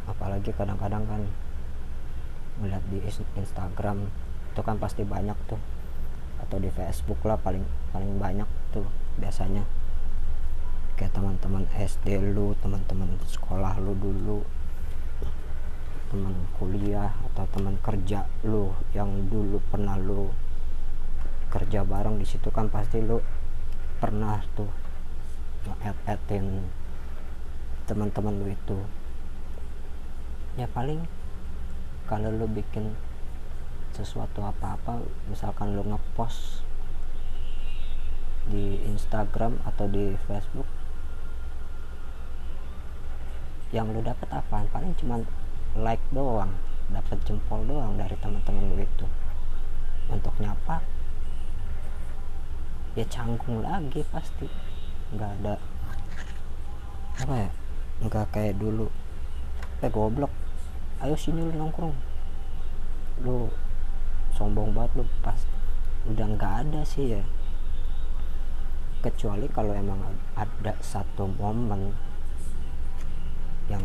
apalagi 0.09 0.51
kadang-kadang 0.55 1.05
kan 1.07 1.23
melihat 2.61 2.83
di 2.91 3.01
Instagram 3.39 4.09
itu 4.53 4.61
kan 4.61 4.77
pasti 4.77 5.03
banyak 5.03 5.37
tuh. 5.49 5.61
Atau 6.43 6.59
di 6.59 6.69
Facebook 6.69 7.23
lah 7.23 7.39
paling 7.39 7.63
paling 7.95 8.19
banyak 8.19 8.49
tuh 8.75 8.87
biasanya. 9.17 9.65
Kayak 10.99 11.17
teman-teman 11.17 11.65
SD 11.73 12.21
lu 12.35 12.53
teman-teman 12.61 13.17
sekolah 13.27 13.81
lu 13.81 13.97
dulu 13.97 14.41
teman 16.13 16.37
kuliah 16.61 17.09
atau 17.33 17.49
teman 17.57 17.81
kerja 17.81 18.29
lu 18.45 18.69
yang 18.93 19.09
dulu 19.33 19.57
pernah 19.73 19.97
lu 19.97 20.29
kerja 21.49 21.89
bareng 21.89 22.21
di 22.21 22.29
situ 22.29 22.53
kan 22.53 22.69
pasti 22.69 23.01
lu 23.01 23.17
pernah 23.97 24.45
tuh 24.53 24.69
nge-add-addin 25.65 26.69
teman-teman 27.89 28.45
lu 28.45 28.53
itu 28.53 28.79
ya 30.57 30.69
paling 30.69 31.05
kalau 32.09 32.29
lu 32.29 32.45
bikin 32.51 32.93
sesuatu 33.93 34.45
apa-apa 34.45 35.05
misalkan 35.29 35.77
lu 35.77 35.85
ngepost 35.85 36.65
di 38.49 38.81
Instagram 38.89 39.61
atau 39.65 39.87
di 39.89 40.17
Facebook 40.29 40.67
yang 43.73 43.89
lu 43.93 44.05
dapat 44.05 44.29
apa 44.29 44.69
paling 44.69 44.93
cuma 45.01 45.25
like 45.79 46.03
doang 46.13 46.53
dapat 46.93 47.19
jempol 47.25 47.65
doang 47.65 47.97
dari 47.97 48.15
teman-teman 48.21 48.77
lu 48.77 48.85
itu. 48.85 49.07
Untuk 50.13 50.35
nyapa 50.39 50.85
ya 52.93 53.05
canggung 53.09 53.65
lagi 53.65 54.05
pasti. 54.13 54.47
Nggak 55.17 55.31
ada 55.41 55.55
apa 57.23 57.35
ya 57.49 57.51
nggak 58.05 58.27
kayak 58.35 58.61
dulu. 58.61 58.93
Eh 59.81 59.89
goblok 59.89 60.33
ayo 61.03 61.19
sini 61.19 61.43
lu 61.43 61.51
nongkrong. 61.59 61.95
Lu 63.27 63.51
sombong 64.39 64.71
banget 64.71 65.03
lu 65.03 65.05
pas 65.19 65.39
udah 66.07 66.27
nggak 66.39 66.55
ada 66.67 66.81
sih 66.87 67.19
ya. 67.19 67.23
Kecuali 69.03 69.51
kalau 69.51 69.75
emang 69.75 69.99
ada 70.39 70.79
satu 70.79 71.27
momen 71.27 71.91
yang 73.67 73.83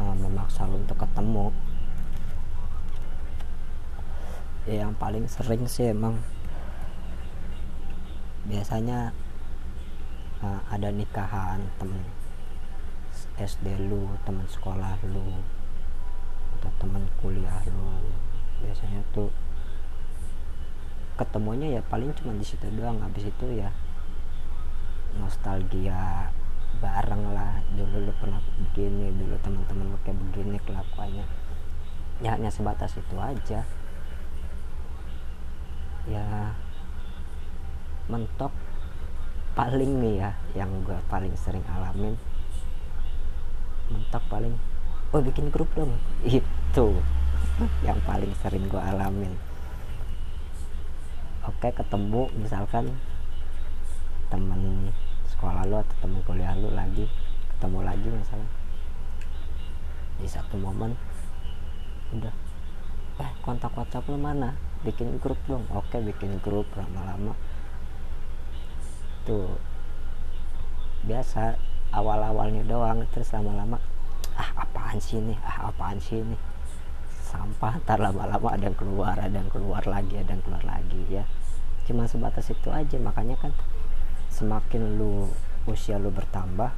uh, 0.00 0.16
memaksa 0.16 0.64
lu 0.64 0.80
untuk 0.80 0.96
ketemu. 0.96 1.52
Ya 4.64 4.88
yang 4.88 4.96
paling 4.96 5.28
sering 5.28 5.68
sih 5.68 5.92
emang 5.92 6.24
biasanya 8.48 9.12
uh, 10.40 10.60
ada 10.72 10.88
nikahan 10.88 11.60
temen 11.76 12.19
SD 13.40 13.88
lu 13.88 14.04
teman 14.28 14.44
sekolah 14.44 15.00
lu 15.08 15.40
atau 16.60 16.70
teman 16.76 17.08
kuliah 17.24 17.64
lu. 17.72 17.88
Biasanya 18.60 19.00
tuh 19.16 19.32
ketemunya 21.16 21.80
ya 21.80 21.82
paling 21.88 22.12
cuma 22.20 22.36
di 22.36 22.44
situ 22.44 22.68
doang. 22.76 23.00
Habis 23.00 23.32
itu 23.32 23.46
ya 23.56 23.72
nostalgia 25.16 26.28
bareng 26.84 27.32
lah. 27.32 27.64
Dulu 27.72 28.04
lu 28.04 28.12
pernah 28.20 28.44
begini 28.60 29.08
dulu 29.16 29.40
teman-teman 29.40 29.88
lu 29.88 29.98
kayak 30.04 30.20
begini 30.20 30.60
kelakuannya. 30.60 31.24
Ya 32.20 32.36
hanya 32.36 32.52
sebatas 32.52 32.92
itu 33.00 33.16
aja. 33.16 33.64
Ya 36.04 36.52
mentok 38.12 38.52
paling 39.56 39.96
nih 40.02 40.14
ya 40.28 40.30
yang 40.52 40.70
gue 40.84 40.98
paling 41.08 41.32
sering 41.40 41.62
alamin 41.70 42.18
mentok 43.90 44.22
paling 44.30 44.54
oh 45.10 45.20
bikin 45.20 45.50
grup 45.50 45.68
dong. 45.74 45.92
Itu 46.26 47.02
yang 47.82 47.98
paling 48.06 48.32
sering 48.40 48.70
gue 48.70 48.80
alamin. 48.80 49.34
Oke 51.44 51.68
ketemu 51.74 52.30
misalkan 52.38 52.94
temen 54.30 54.94
sekolah 55.26 55.66
lu 55.66 55.76
atau 55.82 55.96
temen 55.98 56.20
kuliah 56.22 56.54
lu 56.54 56.70
lagi 56.72 57.10
ketemu 57.56 57.78
lagi 57.82 58.08
misalnya. 58.08 58.50
Di 60.20 60.28
satu 60.30 60.54
momen 60.60 60.94
udah 62.14 62.34
eh 63.20 63.30
kontak 63.44 63.74
WhatsApp 63.76 64.08
lu 64.08 64.16
mana? 64.16 64.54
Bikin 64.86 65.20
grup 65.20 65.36
dong. 65.44 65.66
Oke 65.74 66.00
bikin 66.00 66.40
grup 66.40 66.68
lama-lama. 66.76 67.36
Tuh 69.28 69.58
biasa 71.04 71.56
awal-awalnya 71.90 72.62
doang 72.66 73.02
terus 73.10 73.34
lama-lama 73.34 73.78
ah 74.38 74.50
apaan 74.64 74.98
sih 75.02 75.18
ini? 75.18 75.34
Ah 75.42 75.70
apaan 75.70 75.98
sih 75.98 76.22
ini? 76.22 76.38
Sampah 77.26 77.78
ntar 77.82 77.98
lama-lama 78.02 78.54
ada 78.54 78.70
yang 78.70 78.78
keluar 78.78 79.14
ada 79.18 79.36
yang 79.36 79.50
keluar 79.50 79.82
lagi 79.86 80.18
ada 80.18 80.34
yang 80.34 80.42
keluar 80.42 80.64
lagi 80.64 81.02
ya. 81.10 81.24
Cuma 81.86 82.06
sebatas 82.06 82.50
itu 82.50 82.70
aja 82.70 82.96
makanya 82.98 83.36
kan 83.38 83.52
semakin 84.30 84.98
lu 84.98 85.30
usia 85.68 85.98
lu 85.98 86.08
bertambah 86.14 86.72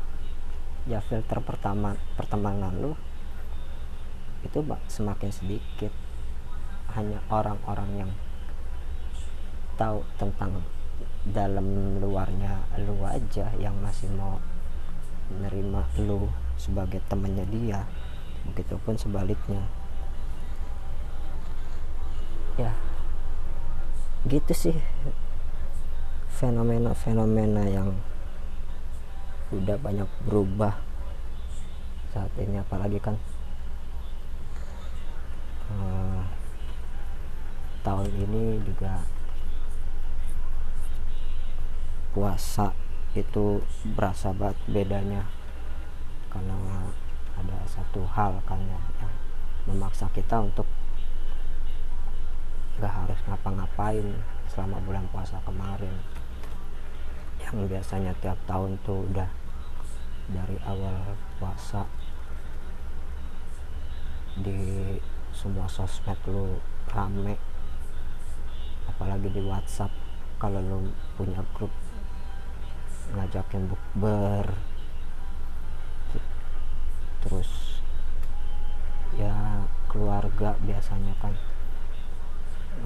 ya 0.89 0.99
filter 0.99 1.39
pertama 1.39 1.95
pertemanan 2.19 2.75
lu 2.81 2.93
itu 4.43 4.59
semakin 4.91 5.31
sedikit. 5.31 5.93
Hanya 6.93 7.25
orang-orang 7.33 8.05
yang 8.05 8.11
tahu 9.81 10.05
tentang 10.21 10.61
dalam 11.23 11.97
luarnya 12.03 12.67
lu 12.83 12.99
aja 13.07 13.49
yang 13.57 13.79
masih 13.81 14.11
mau 14.13 14.37
menerima 15.33 15.81
lu 16.05 16.29
sebagai 16.61 17.01
temannya 17.09 17.49
dia 17.49 17.89
begitupun 18.45 19.01
sebaliknya. 19.01 19.65
Ya 22.61 22.77
gitu 24.23 24.55
sih 24.55 24.77
fenomena-fenomena 26.39 27.67
yang 27.67 27.91
udah 29.51 29.75
banyak 29.83 30.07
berubah 30.23 30.79
saat 32.15 32.31
ini 32.39 32.63
apalagi 32.63 33.03
kan 33.03 33.19
uh, 35.75 36.23
tahun 37.83 38.09
ini 38.15 38.63
juga 38.63 39.03
puasa 42.15 42.71
itu 43.13 43.61
berasa 43.93 44.33
banget 44.33 44.59
bedanya. 44.69 45.23
Karena 46.33 46.89
ada 47.37 47.59
satu 47.69 48.09
hal 48.09 48.41
kan 48.49 48.61
ya, 48.65 48.81
yang 49.05 49.15
memaksa 49.69 50.09
kita 50.17 50.41
untuk 50.41 50.65
gak 52.81 52.93
harus 53.05 53.21
ngapa-ngapain 53.29 54.17
selama 54.49 54.81
bulan 54.81 55.05
puasa 55.13 55.37
kemarin. 55.45 55.93
Yang 57.45 57.69
biasanya 57.69 58.13
tiap 58.25 58.39
tahun 58.49 58.81
tuh 58.81 59.05
udah 59.13 59.29
dari 60.33 60.57
awal 60.65 61.19
puasa 61.37 61.85
di 64.41 64.97
semua 65.37 65.69
sosmed 65.69 66.17
lu 66.25 66.57
rame. 66.89 67.37
Apalagi 68.89 69.29
di 69.29 69.43
WhatsApp 69.45 69.93
kalau 70.41 70.65
lu 70.65 70.79
punya 71.15 71.45
grup 71.53 71.71
ngajakin 73.11 73.67
bukber. 73.67 74.47
Terus 77.27 77.51
ya 79.19 79.67
keluarga 79.91 80.55
biasanya 80.63 81.15
kan 81.19 81.35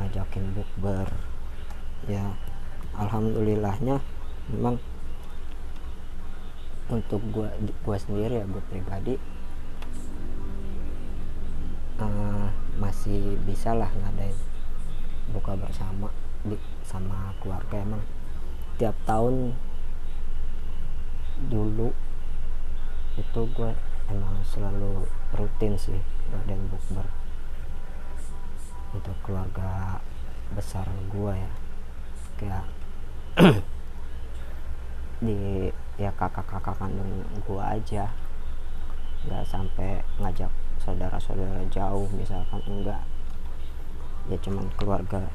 ngajakin 0.00 0.56
bukber. 0.56 1.08
Ya 2.08 2.32
alhamdulillahnya 2.96 4.00
memang 4.52 4.80
untuk 6.86 7.18
gua 7.34 7.50
gua 7.82 7.98
sendiri 7.98 8.38
ya 8.40 8.46
gue 8.46 8.62
pribadi 8.70 9.14
uh, 11.98 12.46
masih 12.78 13.34
bisa 13.42 13.74
lah 13.74 13.90
ngadain 13.90 14.38
buka 15.34 15.58
bersama 15.58 16.14
di 16.46 16.54
sama 16.86 17.34
keluarga 17.42 17.82
emang. 17.82 18.02
Tiap 18.78 18.94
tahun 19.08 19.56
dulu 21.36 21.92
itu 23.16 23.40
gue 23.56 23.70
emang 24.08 24.40
selalu 24.44 25.08
rutin 25.34 25.76
sih 25.76 26.00
ngadain 26.32 26.62
bukber 26.68 27.06
untuk 28.96 29.16
keluarga 29.20 30.00
besar 30.56 30.86
gue 31.12 31.32
ya. 31.36 31.52
Kayak 32.36 32.64
di 35.24 35.68
ya 36.00 36.12
kakak-kakak 36.16 36.76
kandung 36.76 37.24
gue 37.44 37.62
aja. 37.62 38.12
Nggak 39.26 39.44
sampai 39.48 40.00
ngajak 40.22 40.52
saudara-saudara 40.80 41.66
jauh 41.68 42.08
misalkan 42.14 42.62
enggak. 42.64 43.02
Ya 44.30 44.36
cuman 44.40 44.70
keluarga 44.80 45.28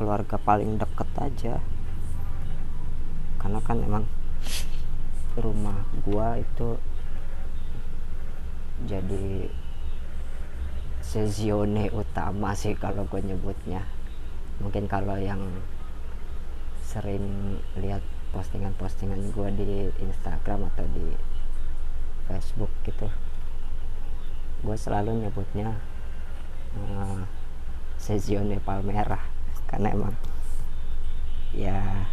keluarga 0.00 0.36
paling 0.40 0.80
deket 0.80 1.10
aja. 1.18 1.54
Karena 3.40 3.60
kan 3.64 3.80
emang 3.80 4.04
rumah 5.38 5.86
gua 6.02 6.38
itu 6.40 6.80
jadi 8.88 9.50
sezione 11.04 11.90
utama 11.90 12.54
sih 12.54 12.78
kalau 12.78 13.04
gue 13.10 13.20
nyebutnya. 13.20 13.82
Mungkin 14.62 14.86
kalau 14.86 15.18
yang 15.18 15.40
sering 16.86 17.58
lihat 17.78 18.02
postingan-postingan 18.30 19.34
gue 19.34 19.48
di 19.58 19.70
Instagram 20.02 20.70
atau 20.70 20.86
di 20.90 21.06
Facebook 22.30 22.70
gitu 22.86 23.10
gue 24.60 24.76
selalu 24.76 25.24
nyebutnya 25.24 25.72
uh, 26.76 27.24
Sezione 27.96 28.60
Palmerah. 28.60 29.24
Karena 29.64 29.88
emang 29.94 30.14
ya 31.56 32.06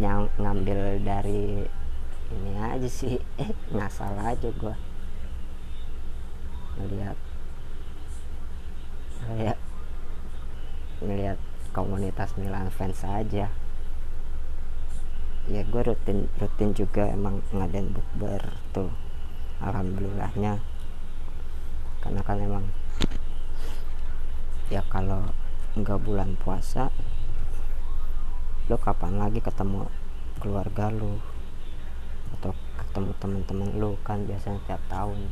yang 0.00 0.32
ngambil 0.40 0.96
dari 1.04 1.68
ini 2.32 2.52
aja 2.56 2.88
sih. 2.88 3.20
Eh 3.36 3.52
ngasal 3.68 4.16
aja 4.16 4.48
gue 4.48 4.74
ngeliat. 6.80 7.18
Kayak 9.20 9.58
ngeliat 11.04 11.38
komunitas 11.76 12.32
Milan 12.40 12.72
fans 12.72 13.04
aja. 13.04 13.52
Ya 15.44 15.62
gue 15.68 15.82
rutin 15.84 16.32
rutin 16.40 16.72
juga 16.72 17.04
emang 17.12 17.44
ngadain 17.52 17.92
bukber 17.92 18.40
tuh. 18.72 18.88
Alhamdulillahnya. 19.60 20.56
Karena 22.00 22.20
kan 22.24 22.40
emang 22.40 22.64
ya 24.72 24.80
kalau 24.88 25.28
nggak 25.76 26.00
bulan 26.00 26.40
puasa 26.40 26.88
lo 28.70 28.78
kapan 28.78 29.18
lagi 29.18 29.42
ketemu 29.42 29.90
keluarga 30.38 30.94
lo 30.94 31.18
atau 32.38 32.54
ketemu 32.78 33.10
temen-temen 33.18 33.70
lo 33.82 33.98
kan 34.06 34.22
biasanya 34.22 34.62
tiap 34.70 34.78
tahun 34.86 35.26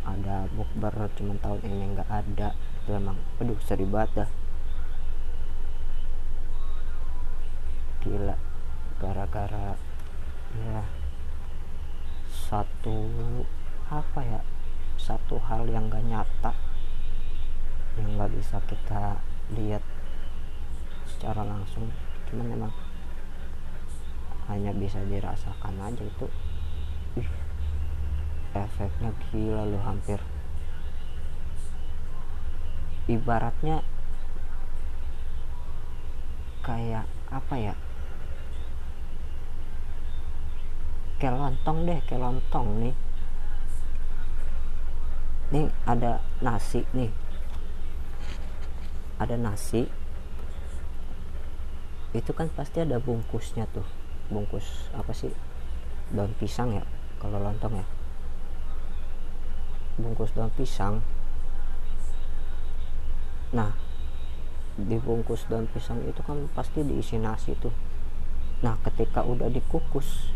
ada 0.00 0.48
bukber 0.56 1.12
cuman 1.16 1.36
tahun 1.38 1.60
ini 1.64 1.84
nggak 1.96 2.10
ada. 2.10 2.56
Itu 2.56 2.90
emang 2.96 3.18
aduh 3.38 3.58
seri 3.62 3.84
banget 3.84 4.24
dah. 4.24 4.30
Gila 8.00 8.36
gara-gara 9.00 9.76
ya 10.50 10.82
satu 12.26 12.96
apa 13.86 14.20
ya 14.24 14.40
satu 14.98 15.40
hal 15.40 15.64
yang 15.70 15.88
gak 15.88 16.04
nyata 16.04 16.52
yang 17.96 18.18
nggak 18.18 18.32
bisa 18.36 18.60
kita 18.68 19.20
langsung. 21.70 21.86
Cuman 22.26 22.46
memang 22.50 22.72
hanya 24.50 24.74
bisa 24.74 24.98
dirasakan 25.06 25.78
aja 25.78 26.02
itu. 26.02 26.26
Ih, 27.22 27.30
efeknya 28.58 29.14
gila 29.30 29.62
loh 29.70 29.82
hampir. 29.86 30.18
Ibaratnya 33.06 33.86
kayak 36.66 37.06
apa 37.30 37.54
ya? 37.54 37.74
Kayak 41.22 41.38
lontong 41.38 41.78
deh 41.86 42.00
kayak 42.10 42.22
lontong 42.26 42.66
nih. 42.82 42.94
Nih 45.54 45.66
ada 45.86 46.18
nasi 46.42 46.82
nih. 46.90 47.14
Ada 49.22 49.38
nasi 49.38 49.99
itu 52.10 52.34
kan 52.34 52.50
pasti 52.50 52.82
ada 52.82 52.98
bungkusnya 52.98 53.70
tuh. 53.70 53.86
Bungkus 54.30 54.90
apa 54.94 55.14
sih? 55.14 55.30
Daun 56.10 56.34
pisang 56.34 56.74
ya 56.74 56.84
kalau 57.22 57.38
lontong 57.38 57.78
ya. 57.78 57.86
Bungkus 60.00 60.34
daun 60.34 60.50
pisang. 60.54 61.02
Nah 63.54 63.70
dibungkus 64.74 65.46
daun 65.46 65.70
pisang 65.70 66.02
itu 66.06 66.22
kan 66.26 66.50
pasti 66.50 66.82
diisi 66.82 67.14
nasi 67.18 67.54
tuh. 67.54 67.74
Nah 68.66 68.74
ketika 68.82 69.22
udah 69.22 69.46
dikukus 69.46 70.34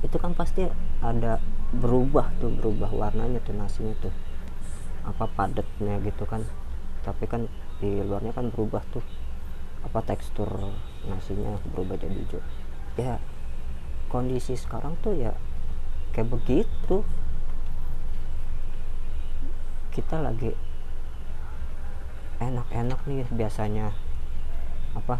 itu 0.00 0.16
kan 0.16 0.32
pasti 0.34 0.64
ada 1.04 1.38
berubah 1.70 2.34
tuh 2.40 2.50
berubah 2.50 2.90
warnanya 2.90 3.38
tuh 3.46 3.54
nasinya 3.54 3.94
tuh. 4.02 4.14
Apa 5.06 5.30
padatnya 5.30 6.02
gitu 6.02 6.26
kan. 6.26 6.42
Tapi 7.06 7.30
kan 7.30 7.46
di 7.78 8.02
luarnya 8.02 8.34
kan 8.34 8.50
berubah 8.50 8.82
tuh 8.90 9.06
apa 9.80 9.98
tekstur 10.04 10.48
nasinya 11.08 11.56
berubah 11.72 11.96
jadi 11.96 12.14
hijau. 12.14 12.40
Ya 13.00 13.16
kondisi 14.10 14.58
sekarang 14.58 14.98
tuh 15.00 15.16
ya 15.16 15.32
kayak 16.12 16.30
begitu. 16.30 17.06
Kita 19.90 20.22
lagi 20.22 20.54
enak-enak 22.40 23.00
nih 23.04 23.26
biasanya 23.34 23.92
apa 24.94 25.18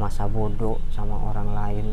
masa 0.00 0.26
bodoh 0.26 0.80
sama 0.90 1.14
orang 1.18 1.50
lain. 1.54 1.86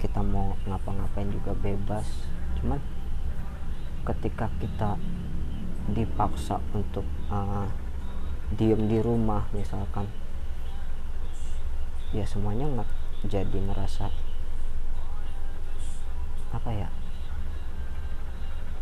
Kita 0.00 0.22
mau 0.24 0.56
ngapa-ngapain 0.64 1.28
juga 1.28 1.52
bebas. 1.58 2.06
Cuman 2.60 2.80
ketika 4.06 4.48
kita 4.62 4.96
dipaksa 5.90 6.62
untuk 6.72 7.04
uh, 7.28 7.66
diem 8.54 8.90
di 8.90 8.98
rumah 8.98 9.46
misalkan. 9.54 10.10
Ya 12.10 12.26
semuanya 12.26 12.66
nggak 12.66 12.90
jadi 13.30 13.58
merasa 13.62 14.10
apa 16.50 16.70
ya 16.74 16.90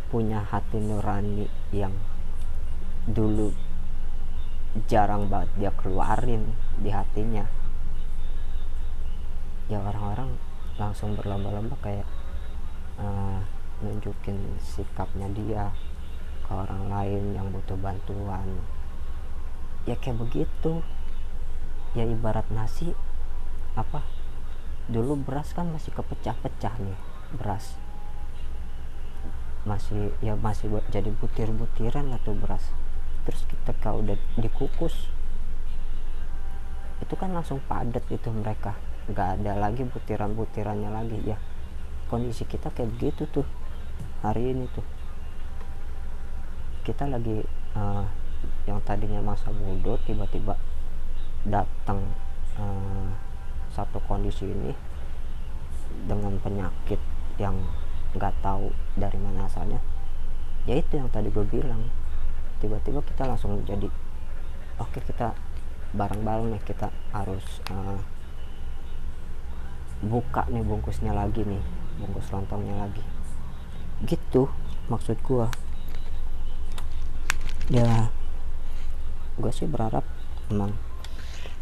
punya 0.09 0.41
hati 0.41 0.81
nurani 0.81 1.45
yang 1.69 1.93
dulu 3.05 3.53
jarang 4.89 5.29
banget 5.29 5.49
dia 5.57 5.71
keluarin 5.77 6.57
di 6.81 6.89
hatinya. 6.89 7.45
Ya 9.69 9.77
orang-orang 9.85 10.33
langsung 10.81 11.13
berlomba-lomba 11.13 11.77
kayak 11.85 12.09
uh, 12.97 13.37
nunjukin 13.85 14.57
sikapnya 14.57 15.29
dia 15.29 15.69
ke 16.41 16.51
orang 16.57 16.89
lain 16.89 17.37
yang 17.37 17.53
butuh 17.53 17.77
bantuan 17.77 18.57
ya 19.89 19.97
kayak 19.97 20.21
begitu. 20.21 20.85
Ya 21.97 22.05
ibarat 22.05 22.45
nasi 22.53 22.93
apa 23.73 24.05
dulu 24.85 25.17
beras 25.17 25.57
kan 25.57 25.73
masih 25.73 25.89
kepecah-pecah 25.97 26.77
nih 26.77 26.97
beras. 27.33 27.73
Masih 29.65 30.13
ya 30.21 30.37
masih 30.37 30.69
jadi 30.93 31.09
butir-butiran 31.09 32.13
atau 32.13 32.37
beras. 32.37 32.69
Terus 33.25 33.41
ketika 33.49 33.97
udah 33.97 34.17
dikukus 34.37 35.09
itu 37.01 37.13
kan 37.17 37.33
langsung 37.33 37.57
padat 37.65 38.05
itu 38.13 38.29
mereka. 38.29 38.77
Nggak 39.09 39.41
ada 39.41 39.57
lagi 39.57 39.81
butiran-butirannya 39.89 40.93
lagi 40.93 41.17
ya. 41.25 41.41
Kondisi 42.05 42.45
kita 42.45 42.69
kayak 42.69 42.93
begitu 42.97 43.25
tuh 43.29 43.45
hari 44.21 44.53
ini 44.53 44.69
tuh. 44.69 44.85
Kita 46.85 47.05
lagi 47.09 47.41
uh, 47.77 48.05
yang 48.69 48.79
tadinya 48.85 49.17
masa 49.25 49.49
bodoh 49.49 49.97
tiba-tiba 50.05 50.53
datang 51.41 52.05
uh, 52.61 53.09
satu 53.73 53.97
kondisi 54.05 54.45
ini 54.45 54.77
dengan 56.05 56.37
penyakit 56.37 57.01
yang 57.41 57.57
nggak 58.13 58.33
tahu 58.45 58.69
dari 58.93 59.17
mana 59.17 59.49
asalnya. 59.49 59.81
Ya 60.69 60.77
itu 60.77 61.01
yang 61.01 61.09
tadi 61.09 61.33
gue 61.33 61.45
bilang. 61.49 61.81
Tiba-tiba 62.61 63.01
kita 63.01 63.25
langsung 63.25 63.63
jadi 63.65 63.89
oke 64.77 64.91
okay, 64.93 65.01
kita 65.01 65.33
bareng-bareng 65.95 66.53
nih 66.53 66.61
kita 66.61 66.93
harus 67.15 67.63
uh, 67.73 67.97
buka 70.05 70.45
nih 70.51 70.63
bungkusnya 70.63 71.11
lagi 71.11 71.41
nih 71.41 71.63
bungkus 71.97 72.29
lontongnya 72.29 72.85
lagi. 72.85 73.03
Gitu 74.05 74.51
maksud 74.91 75.17
gua. 75.25 75.47
Ya 77.69 78.11
gue 79.39 79.51
sih 79.55 79.71
berharap 79.71 80.03
emang 80.51 80.75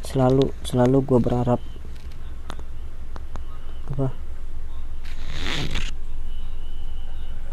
selalu 0.01 0.49
selalu 0.65 0.97
gue 1.05 1.19
berharap 1.21 1.61
apa? 3.93 4.09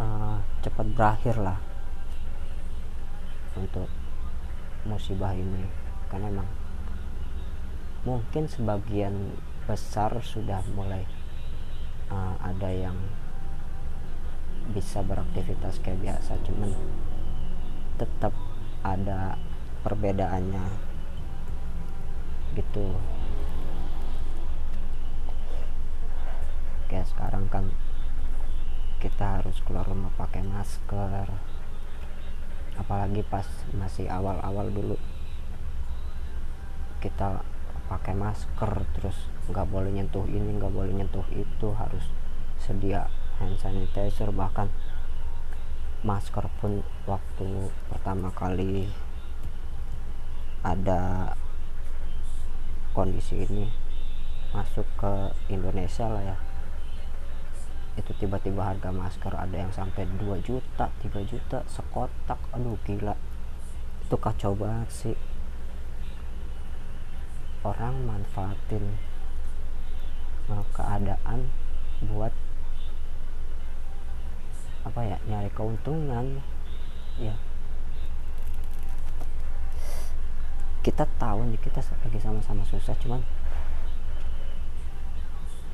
Uh, 0.00 0.36
cepat 0.64 0.86
berakhir 0.96 1.36
lah 1.38 1.58
untuk 3.54 3.86
musibah 4.88 5.36
ini. 5.36 5.68
Karena 6.10 6.32
emang 6.32 6.50
mungkin 8.08 8.48
sebagian 8.48 9.36
besar 9.64 10.12
sudah 10.20 10.60
mulai 10.76 11.06
uh, 12.12 12.36
ada 12.42 12.68
yang 12.72 12.96
bisa 14.72 15.04
beraktivitas 15.04 15.78
kayak 15.84 16.02
biasa. 16.02 16.40
Cuman 16.42 16.72
tetap 17.94 18.34
ada 18.82 19.38
perbedaannya. 19.84 20.64
Gitu. 22.56 22.86
Kayak 26.88 27.08
sekarang 27.12 27.44
kan 27.52 27.68
kita 28.98 29.38
harus 29.38 29.60
keluar 29.62 29.84
rumah 29.84 30.10
pakai 30.16 30.40
masker. 30.40 31.28
Apalagi 32.80 33.20
pas 33.28 33.46
masih 33.76 34.08
awal-awal 34.08 34.72
dulu 34.72 34.96
kita 37.04 37.44
pakai 37.84 38.16
masker 38.16 38.88
terus 38.96 39.28
nggak 39.52 39.68
boleh 39.68 39.92
nyentuh 39.92 40.24
ini 40.24 40.56
nggak 40.56 40.72
boleh 40.72 40.88
nyentuh 40.96 41.26
itu 41.36 41.68
harus 41.76 42.08
sedia 42.56 43.12
hand 43.36 43.60
sanitizer 43.60 44.32
bahkan 44.32 44.72
masker 46.00 46.48
pun 46.64 46.80
waktu 47.04 47.68
pertama 47.92 48.32
kali 48.32 48.88
ada 50.64 51.36
kondisi 52.96 53.44
ini 53.44 53.68
masuk 54.56 54.88
ke 54.96 55.12
Indonesia 55.52 56.08
lah 56.08 56.24
ya. 56.24 56.36
Itu 58.00 58.16
tiba-tiba 58.16 58.64
harga 58.64 58.90
masker 58.90 59.36
ada 59.36 59.54
yang 59.54 59.70
sampai 59.70 60.08
2 60.16 60.40
juta 60.40 60.88
3 61.04 61.20
juta 61.28 61.60
sekotak. 61.68 62.40
Aduh 62.56 62.80
gila. 62.88 63.12
Itu 64.08 64.16
kacau 64.16 64.56
banget 64.56 64.88
sih. 64.90 65.16
Orang 67.60 68.08
manfaatin 68.08 68.96
keadaan 70.74 71.48
buat 72.08 72.32
apa 74.84 75.00
ya 75.04 75.16
nyari 75.28 75.50
keuntungan. 75.52 76.40
Ya 77.20 77.36
kita 80.84 81.08
tahu 81.16 81.48
nih 81.48 81.60
kita 81.64 81.80
lagi 81.80 82.20
sama-sama 82.20 82.60
susah 82.68 82.92
cuman 83.00 83.24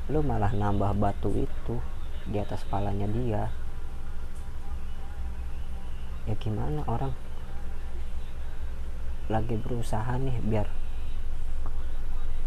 lu 0.07 0.23
malah 0.23 0.55
nambah 0.55 0.95
batu 0.95 1.27
itu 1.35 1.75
di 2.31 2.39
atas 2.39 2.63
kepalanya 2.63 3.11
dia. 3.11 3.43
Ya 6.23 6.35
gimana 6.39 6.87
orang? 6.87 7.11
Lagi 9.27 9.59
berusaha 9.59 10.15
nih 10.15 10.39
biar 10.47 10.67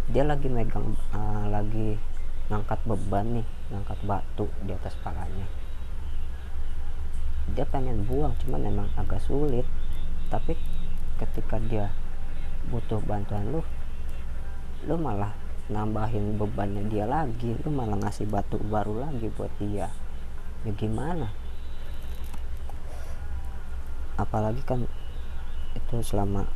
dia 0.08 0.24
lagi 0.24 0.48
megang 0.52 0.96
uh, 1.16 1.48
lagi 1.48 1.96
ngangkat 2.52 2.80
beban 2.84 3.40
nih 3.40 3.46
ngangkat 3.72 3.98
batu 4.08 4.48
di 4.64 4.72
atas 4.72 4.96
palanya. 5.04 5.44
Dia 7.52 7.68
pengen 7.68 8.08
buang 8.08 8.32
cuman 8.40 8.72
emang 8.72 8.88
agak 8.96 9.20
sulit. 9.20 9.68
Tapi 10.32 10.56
ketika 11.20 11.60
dia 11.60 11.92
butuh 12.68 13.00
bantuan 13.04 13.48
lu 13.52 13.60
lu 14.84 15.00
malah 15.00 15.32
nambahin 15.72 16.36
bebannya 16.36 16.84
dia 16.92 17.08
lagi. 17.08 17.56
Lu 17.64 17.72
malah 17.72 17.96
ngasih 17.96 18.28
batu 18.28 18.60
baru 18.60 19.08
lagi 19.08 19.32
buat 19.32 19.52
dia. 19.56 19.88
Ya 20.64 20.72
gimana? 20.76 21.32
Apalagi 24.20 24.60
kan 24.62 24.84
itu 25.74 25.96
selama 26.04 26.46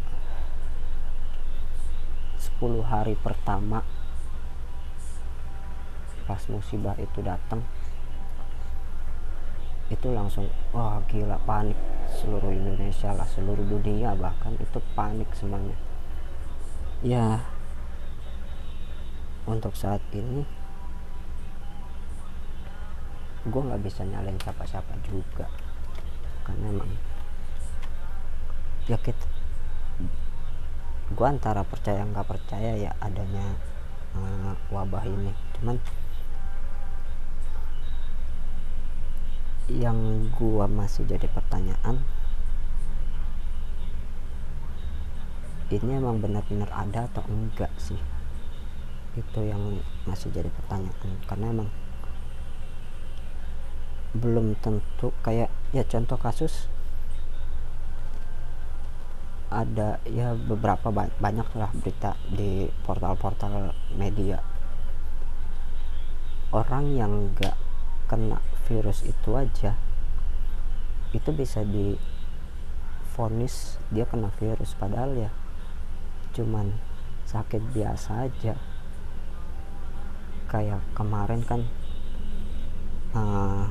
10 2.38 2.84
hari 2.86 3.18
pertama 3.18 3.82
pas 6.28 6.44
musibah 6.52 6.94
itu 7.00 7.24
datang 7.24 7.64
itu 9.88 10.12
langsung 10.12 10.44
wah 10.76 11.00
gila 11.08 11.40
panik 11.48 11.74
seluruh 12.20 12.52
Indonesia 12.52 13.16
lah 13.16 13.24
seluruh 13.24 13.64
dunia 13.64 14.12
bahkan 14.12 14.52
itu 14.60 14.78
panik 14.92 15.26
semuanya 15.32 15.87
ya. 17.02 17.42
Untuk 19.48 19.72
saat 19.72 20.04
ini 20.12 20.44
gue 23.48 23.62
nggak 23.64 23.80
bisa 23.80 24.04
nyalain 24.04 24.36
siapa-siapa 24.36 24.92
juga. 25.08 25.48
Karena 26.44 26.68
emang 26.68 26.92
ya 28.88 28.96
kita 29.00 29.24
gue 31.08 31.26
antara 31.26 31.64
percaya 31.64 32.04
nggak 32.04 32.28
percaya 32.28 32.76
ya 32.76 32.92
adanya 33.00 33.56
uh, 34.12 34.52
wabah 34.68 35.08
ini. 35.08 35.32
Cuman 35.56 35.80
yang 39.68 40.28
gue 40.32 40.64
masih 40.68 41.04
jadi 41.04 41.28
pertanyaan 41.28 42.00
ini 45.68 46.00
emang 46.00 46.16
benar-benar 46.24 46.72
ada 46.72 47.04
atau 47.12 47.20
enggak 47.28 47.68
sih? 47.76 48.00
Itu 49.12 49.44
yang 49.44 49.84
masih 50.08 50.32
jadi 50.32 50.48
pertanyaan 50.48 51.20
karena 51.28 51.46
emang 51.52 51.68
belum 54.16 54.56
tentu. 54.64 55.12
Kayak 55.20 55.52
ya 55.76 55.84
contoh 55.84 56.16
kasus 56.16 56.72
ada 59.48 59.96
ya 60.04 60.36
beberapa 60.36 60.92
banyak 60.92 61.48
lah 61.56 61.72
berita 61.76 62.16
di 62.32 62.68
portal-portal 62.84 63.76
media. 63.96 64.40
Orang 66.48 66.96
yang 66.96 67.32
gak 67.36 67.56
kena 68.08 68.40
virus 68.64 69.04
itu 69.04 69.36
aja 69.36 69.76
itu 71.12 71.32
bisa 71.32 71.64
di 71.64 71.96
vonis 73.16 73.76
dia 73.92 74.04
kena 74.08 74.32
virus. 74.36 74.72
Padahal 74.76 75.16
ya 75.16 75.30
cuman 76.38 76.70
sakit 77.26 77.74
biasa 77.74 78.30
aja. 78.30 78.54
Kayak 80.46 80.80
kemarin 80.94 81.42
kan 81.42 81.66
uh, 83.18 83.66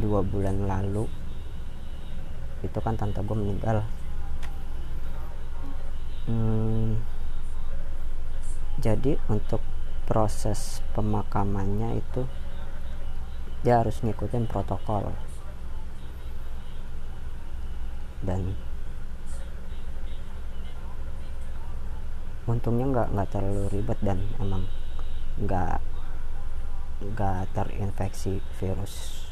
dua 0.00 0.24
bulan 0.24 0.64
lalu 0.64 1.04
itu 2.64 2.78
kan 2.80 2.96
tante 2.96 3.20
gue 3.20 3.36
meninggal. 3.36 3.84
Hmm, 6.24 6.96
jadi 8.80 9.20
untuk 9.28 9.60
proses 10.08 10.80
pemakamannya 10.96 12.00
itu 12.00 12.24
dia 13.62 13.84
harus 13.84 14.00
ngikutin 14.00 14.48
protokol. 14.48 15.12
Dan 18.22 18.54
untungnya 22.42 22.86
nggak 22.90 23.08
nggak 23.14 23.30
terlalu 23.30 23.64
ribet 23.70 23.98
dan 24.02 24.18
emang 24.42 24.66
nggak 25.38 25.78
nggak 27.02 27.40
terinfeksi 27.54 28.42
virus 28.58 29.26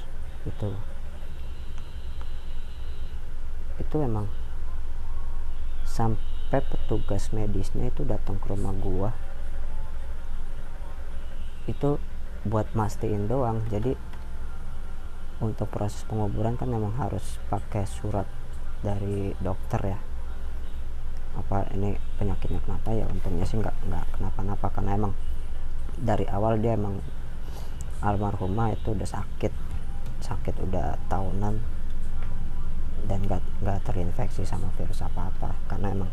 itu. 0.47 0.71
Itu 3.83 3.97
emang 3.99 4.31
sampai 5.83 6.63
petugas 6.63 7.35
medisnya 7.35 7.91
itu 7.91 8.07
datang 8.07 8.39
ke 8.39 8.47
rumah 8.51 8.75
gua. 8.79 9.11
Itu 11.67 11.99
buat 12.47 12.71
mastiin 12.79 13.27
doang. 13.27 13.67
Jadi 13.71 13.99
untuk 15.41 15.73
proses 15.73 16.05
penguburan 16.05 16.55
kan 16.55 16.69
memang 16.69 16.95
harus 17.01 17.41
pakai 17.49 17.89
surat 17.89 18.29
dari 18.85 19.33
dokter 19.41 19.81
ya 19.97 20.10
apa 21.39 21.66
ini 21.74 21.95
penyakitnya 22.18 22.61
kenapa 22.66 22.91
ya 22.91 23.07
untungnya 23.07 23.47
sih 23.47 23.59
nggak 23.59 23.76
nggak 23.87 24.07
kenapa-napa. 24.18 24.66
Karena 24.74 24.99
emang 24.99 25.12
dari 26.01 26.26
awal 26.31 26.59
dia 26.59 26.74
emang 26.74 26.99
almarhumah 28.01 28.72
itu 28.72 28.97
udah 28.97 29.09
sakit 29.09 29.53
sakit 30.20 30.57
udah 30.68 30.97
tahunan 31.09 31.61
dan 33.09 33.18
nggak 33.24 33.41
nggak 33.64 33.78
terinfeksi 33.85 34.45
sama 34.45 34.68
virus 34.76 35.01
apa 35.01 35.33
apa 35.33 35.57
karena 35.68 35.97
emang 35.97 36.11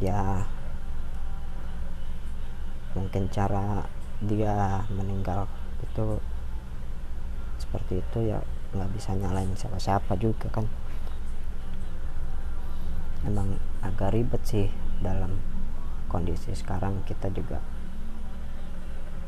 dia 0.00 0.44
mungkin 2.96 3.28
cara 3.28 3.84
dia 4.20 4.84
meninggal 4.92 5.48
itu 5.80 6.20
seperti 7.60 8.00
itu 8.00 8.18
ya 8.34 8.40
nggak 8.70 8.90
bisa 8.94 9.14
nyalain 9.14 9.52
siapa-siapa 9.54 10.14
juga 10.18 10.46
kan. 10.50 10.66
Emang 13.26 13.58
agak 13.80 14.12
ribet 14.12 14.42
sih 14.44 14.68
dalam 15.00 15.40
kondisi 16.06 16.52
sekarang. 16.52 17.04
Kita 17.08 17.32
juga 17.32 17.60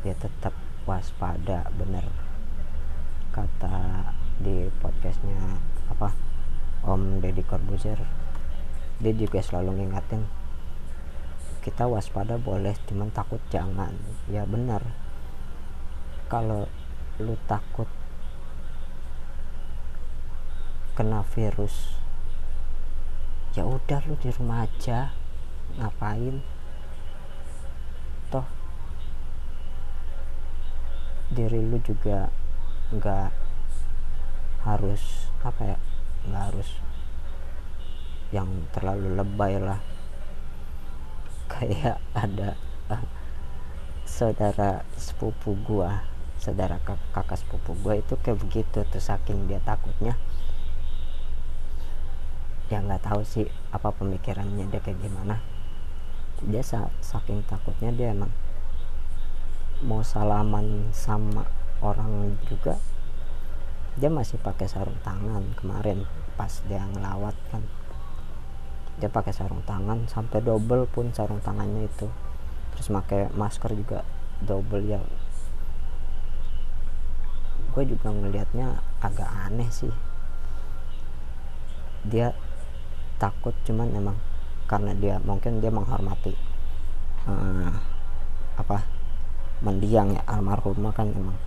ya 0.03 0.13
tetap 0.19 0.53
waspada 0.83 1.71
bener 1.79 2.03
kata 3.31 4.11
di 4.43 4.67
podcastnya 4.83 5.39
apa 5.89 6.13
Om 6.85 7.23
Deddy 7.23 7.47
Corbuzier. 7.47 8.03
Dia 8.99 9.15
juga 9.15 9.41
selalu 9.41 9.83
ngingatin 9.83 10.27
kita 11.63 11.87
waspada 11.87 12.43
boleh 12.43 12.75
cuman 12.91 13.15
takut 13.15 13.39
jangan. 13.49 13.95
Ya 14.27 14.43
benar 14.43 14.83
kalau 16.27 16.67
lu 17.23 17.39
takut 17.47 17.87
kena 20.99 21.23
virus 21.25 22.02
ya 23.53 23.69
udah 23.69 24.01
lu 24.09 24.17
di 24.17 24.33
rumah 24.33 24.65
aja. 24.65 25.13
Ngapain? 25.77 26.41
Toh 28.33 28.47
diri 31.33 31.65
lu 31.65 31.81
juga 31.81 32.29
nggak 32.93 33.33
harus 34.69 35.33
apa 35.41 35.63
ya 35.65 35.79
nggak 36.29 36.45
harus 36.53 36.71
yang 38.33 38.49
terlalu 38.73 39.17
lebay 39.17 39.57
lah. 39.61 39.81
Kayak 41.53 42.01
ada 42.17 42.57
uh, 42.89 43.05
saudara 44.09 44.85
sepupu 44.97 45.57
gua 45.65 46.05
saudara 46.37 46.77
kak 46.85 47.01
kakak 47.17 47.39
sepupu 47.41 47.73
gua 47.81 47.97
itu 47.97 48.19
kayak 48.19 48.41
begitu 48.45 48.83
tuh 48.83 49.01
saking 49.01 49.47
dia 49.47 49.63
takutnya 49.63 50.19
ya 52.73 52.81
nggak 52.81 53.05
tahu 53.05 53.21
sih 53.21 53.45
apa 53.69 53.93
pemikirannya 53.93 54.65
dia 54.73 54.81
kayak 54.81 54.97
gimana. 55.05 55.45
Dia 56.41 56.65
saking 57.05 57.45
takutnya 57.45 57.93
dia 57.93 58.17
emang 58.17 58.33
mau 59.85 60.01
salaman 60.01 60.89
sama 60.97 61.45
orang 61.85 62.39
juga 62.49 62.81
dia 64.01 64.09
masih 64.09 64.41
pakai 64.41 64.73
sarung 64.73 64.97
tangan 65.05 65.53
kemarin 65.53 66.09
pas 66.41 66.65
dia 66.65 66.81
ngelawat 66.81 67.37
kan. 67.53 67.61
Dia 68.97 69.13
pakai 69.13 69.37
sarung 69.37 69.61
tangan 69.69 70.09
sampai 70.09 70.41
double 70.41 70.89
pun 70.89 71.13
sarung 71.13 71.45
tangannya 71.45 71.93
itu. 71.93 72.09
Terus 72.73 72.89
pakai 72.89 73.29
masker 73.37 73.77
juga 73.77 74.01
double 74.41 74.89
ya. 74.89 75.01
Gue 77.77 77.85
juga 77.85 78.09
ngelihatnya 78.09 78.81
agak 79.05 79.29
aneh 79.29 79.69
sih. 79.69 79.93
Dia 82.09 82.33
takut 83.23 83.55
cuman 83.63 83.87
emang 83.95 84.19
karena 84.67 84.91
dia 84.99 85.23
mungkin 85.23 85.63
dia 85.63 85.71
menghormati 85.71 86.35
uh, 87.31 87.71
apa 88.59 88.83
mendiang 89.63 90.19
ya 90.19 90.23
almarhumah 90.27 90.91
kan 90.91 91.07
emang 91.15 91.39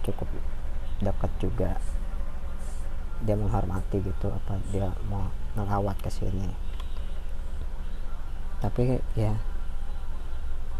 cukup 0.00 0.24
dekat 1.04 1.32
juga. 1.36 1.70
Dia 3.20 3.36
menghormati 3.36 4.00
gitu 4.00 4.32
apa 4.32 4.56
dia 4.72 4.88
mau 5.12 5.28
ngelawat 5.52 6.00
ke 6.00 6.08
sini. 6.08 6.48
Tapi 8.64 9.04
ya 9.12 9.36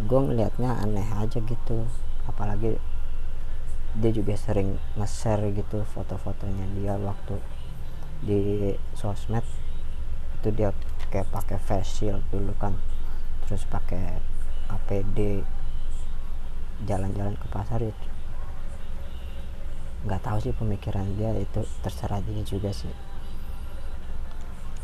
gue 0.01 0.21
ngelihatnya 0.23 0.81
aneh 0.81 1.09
aja 1.13 1.39
gitu. 1.45 1.85
Apalagi 2.25 2.81
dia 3.99 4.11
juga 4.15 4.33
sering 4.39 4.81
nge-share 4.97 5.53
gitu 5.53 5.85
foto-fotonya 5.93 6.67
dia 6.77 6.95
waktu 7.01 7.37
di 8.23 8.41
sosmed 8.97 9.45
itu 10.39 10.55
dia 10.55 10.71
kayak 11.11 11.27
pakai 11.35 11.59
face 11.59 11.91
shield 11.99 12.23
dulu 12.31 12.55
kan. 12.63 12.79
Terus 13.45 13.67
pakai 13.67 14.23
APD 14.71 15.43
jalan-jalan 16.87 17.35
ke 17.35 17.47
pasar 17.51 17.83
itu. 17.83 18.07
Nggak 20.07 20.23
tahu 20.23 20.39
sih 20.39 20.55
pemikiran 20.55 21.11
dia 21.19 21.35
itu 21.35 21.67
terserah 21.83 22.23
dia 22.23 22.39
juga 22.47 22.71
sih. 22.71 22.95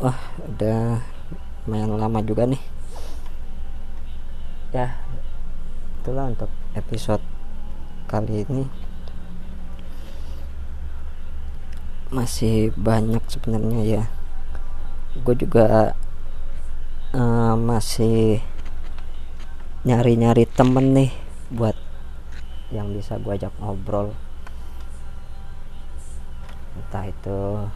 Wah 0.03 0.19
udah 0.43 0.99
lumayan 1.71 1.95
lama 1.95 2.19
juga 2.19 2.51
nih. 2.51 2.63
Ya 4.75 4.99
itulah 6.03 6.35
untuk 6.35 6.51
episode 6.75 7.23
kali 8.11 8.43
ini. 8.43 8.67
Masih 12.11 12.75
banyak 12.75 13.23
sebenarnya 13.31 13.83
ya 13.87 14.05
gue 15.15 15.35
juga 15.39 15.95
uh, 17.15 17.55
masih 17.55 18.43
nyari-nyari 19.87 20.43
temen 20.51 20.91
nih 20.91 21.13
buat 21.55 21.79
yang 22.75 22.91
bisa 22.91 23.23
gue 23.23 23.39
ajak 23.39 23.55
ngobrol. 23.63 24.11
Entah 26.75 27.07
itu 27.07 27.71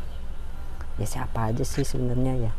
ya 0.99 1.07
siapa 1.07 1.55
aja 1.55 1.62
sih 1.62 1.86
sebenarnya 1.86 2.51
ya. 2.51 2.53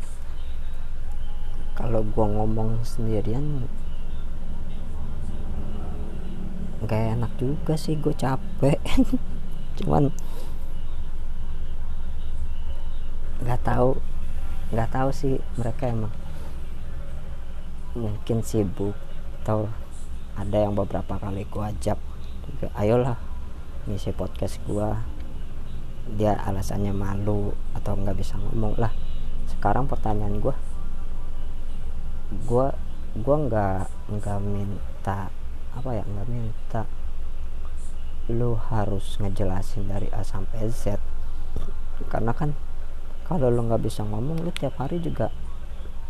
Kalau 1.76 2.00
gue 2.00 2.26
ngomong 2.26 2.80
sendirian 2.80 3.68
nggak 6.80 7.20
enak 7.20 7.32
juga 7.36 7.76
sih 7.76 8.00
gue 8.00 8.16
capek. 8.16 8.80
Cuman 9.76 10.08
nggak 13.44 13.60
tahu 13.60 14.00
nggak 14.70 14.90
tahu 14.94 15.10
sih 15.10 15.34
mereka 15.58 15.90
emang. 15.90 16.14
Mungkin 17.98 18.46
sibuk 18.46 18.94
atau 19.42 19.66
ada 20.38 20.56
yang 20.62 20.78
beberapa 20.78 21.18
kali 21.18 21.42
gua 21.50 21.74
ajak. 21.74 21.98
Juga 22.46 22.70
ayolah 22.78 23.18
ngisi 23.90 24.14
podcast 24.14 24.62
gua. 24.64 25.02
Dia 26.14 26.38
alasannya 26.38 26.94
malu 26.94 27.50
atau 27.74 27.98
nggak 27.98 28.14
bisa 28.18 28.38
ngomong 28.38 28.78
lah. 28.78 28.94
Sekarang 29.50 29.90
pertanyaan 29.90 30.38
gua. 30.38 30.54
Gua 32.46 32.70
gua 33.18 33.36
nggak 33.42 33.82
nggak 34.06 34.38
minta 34.38 35.34
apa 35.70 35.90
ya 35.94 36.02
nggak 36.02 36.28
minta 36.30 36.82
lu 38.30 38.54
harus 38.70 39.18
ngejelasin 39.18 39.90
dari 39.90 40.06
A 40.14 40.22
sampai 40.22 40.70
Z. 40.70 41.02
Karena 42.06 42.30
kan 42.30 42.54
kalau 43.30 43.46
lo 43.46 43.62
nggak 43.62 43.86
bisa 43.86 44.02
ngomong 44.02 44.42
lo 44.42 44.50
tiap 44.50 44.74
hari 44.82 44.98
juga 44.98 45.30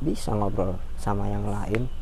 bisa 0.00 0.32
ngobrol 0.32 0.80
sama 0.96 1.28
yang 1.28 1.44
lain. 1.44 1.92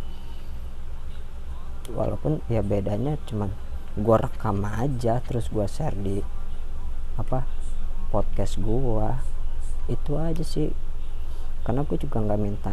Walaupun 1.90 2.38
ya 2.46 2.62
bedanya 2.62 3.18
cuman 3.26 3.50
gua 3.98 4.30
rekam 4.30 4.62
aja 4.62 5.18
terus 5.26 5.50
gua 5.50 5.66
share 5.66 5.98
di 5.98 6.22
apa 7.18 7.42
podcast 8.14 8.62
gua. 8.62 9.18
Itu 9.90 10.14
aja 10.22 10.46
sih. 10.46 10.70
Karena 11.66 11.82
gue 11.82 11.98
juga 11.98 12.22
nggak 12.22 12.40
minta 12.40 12.72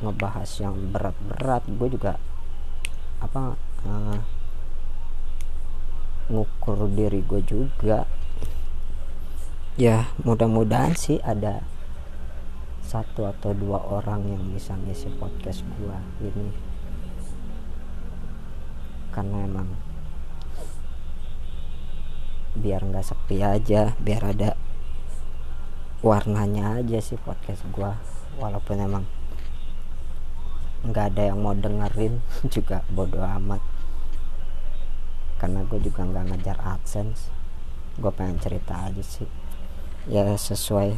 ngebahas 0.00 0.48
yang 0.58 0.90
berat-berat. 0.90 1.62
Gue 1.68 1.88
juga 1.92 2.16
apa 3.20 3.54
uh, 3.84 4.18
ngukur 6.30 6.88
diri 6.92 7.24
gue 7.24 7.40
juga 7.42 8.04
ya 9.78 10.10
mudah-mudahan 10.26 10.98
sih 10.98 11.22
ada 11.22 11.62
satu 12.82 13.30
atau 13.30 13.54
dua 13.54 13.78
orang 13.78 14.26
yang 14.26 14.42
bisa 14.50 14.74
ngisi 14.74 15.06
podcast 15.22 15.62
gue 15.78 15.98
ini. 16.26 16.50
Karena 19.14 19.46
emang 19.46 19.70
biar 22.58 22.82
nggak 22.82 23.06
sepi 23.06 23.38
aja 23.38 23.94
biar 24.02 24.34
ada 24.34 24.58
warnanya 26.02 26.82
aja 26.82 26.98
sih 26.98 27.14
podcast 27.14 27.62
gue 27.70 27.92
walaupun 28.42 28.82
emang 28.82 29.06
nggak 30.90 31.14
ada 31.14 31.22
yang 31.30 31.38
mau 31.38 31.54
dengerin 31.54 32.18
juga 32.54 32.82
bodoh 32.90 33.22
amat. 33.22 33.62
Karena 35.38 35.62
gue 35.62 35.78
juga 35.78 36.02
nggak 36.02 36.34
ngajar 36.34 36.58
adsense. 36.66 37.30
Gue 37.94 38.10
pengen 38.10 38.42
cerita 38.42 38.74
aja 38.90 39.06
sih 39.06 39.37
ya 40.08 40.32
sesuai 40.32 40.96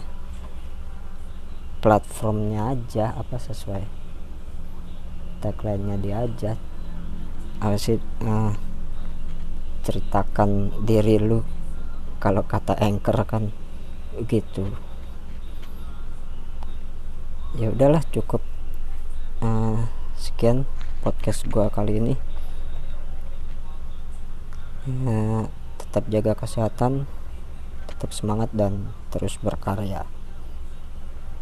platformnya 1.82 2.78
aja 2.78 3.10
apa 3.18 3.42
sesuai 3.42 3.82
tagline-nya 5.40 5.96
dia 5.98 6.16
aja. 6.22 6.52
Apa 7.60 7.76
sih 7.76 7.98
uh, 8.24 8.52
ceritakan 9.82 10.80
diri 10.84 11.16
lu 11.16 11.40
kalau 12.20 12.44
kata 12.44 12.76
anchor 12.78 13.16
kan 13.24 13.48
gitu. 14.28 14.68
Ya 17.58 17.72
udahlah 17.72 18.04
cukup. 18.14 18.44
Uh, 19.40 19.88
sekian 20.20 20.68
podcast 21.00 21.48
gua 21.48 21.72
kali 21.72 21.96
ini. 21.98 22.14
Uh, 24.84 25.48
tetap 25.80 26.04
jaga 26.12 26.36
kesehatan 26.36 27.08
tetap 28.00 28.16
semangat 28.16 28.48
dan 28.56 28.96
terus 29.12 29.36
berkarya 29.44 30.08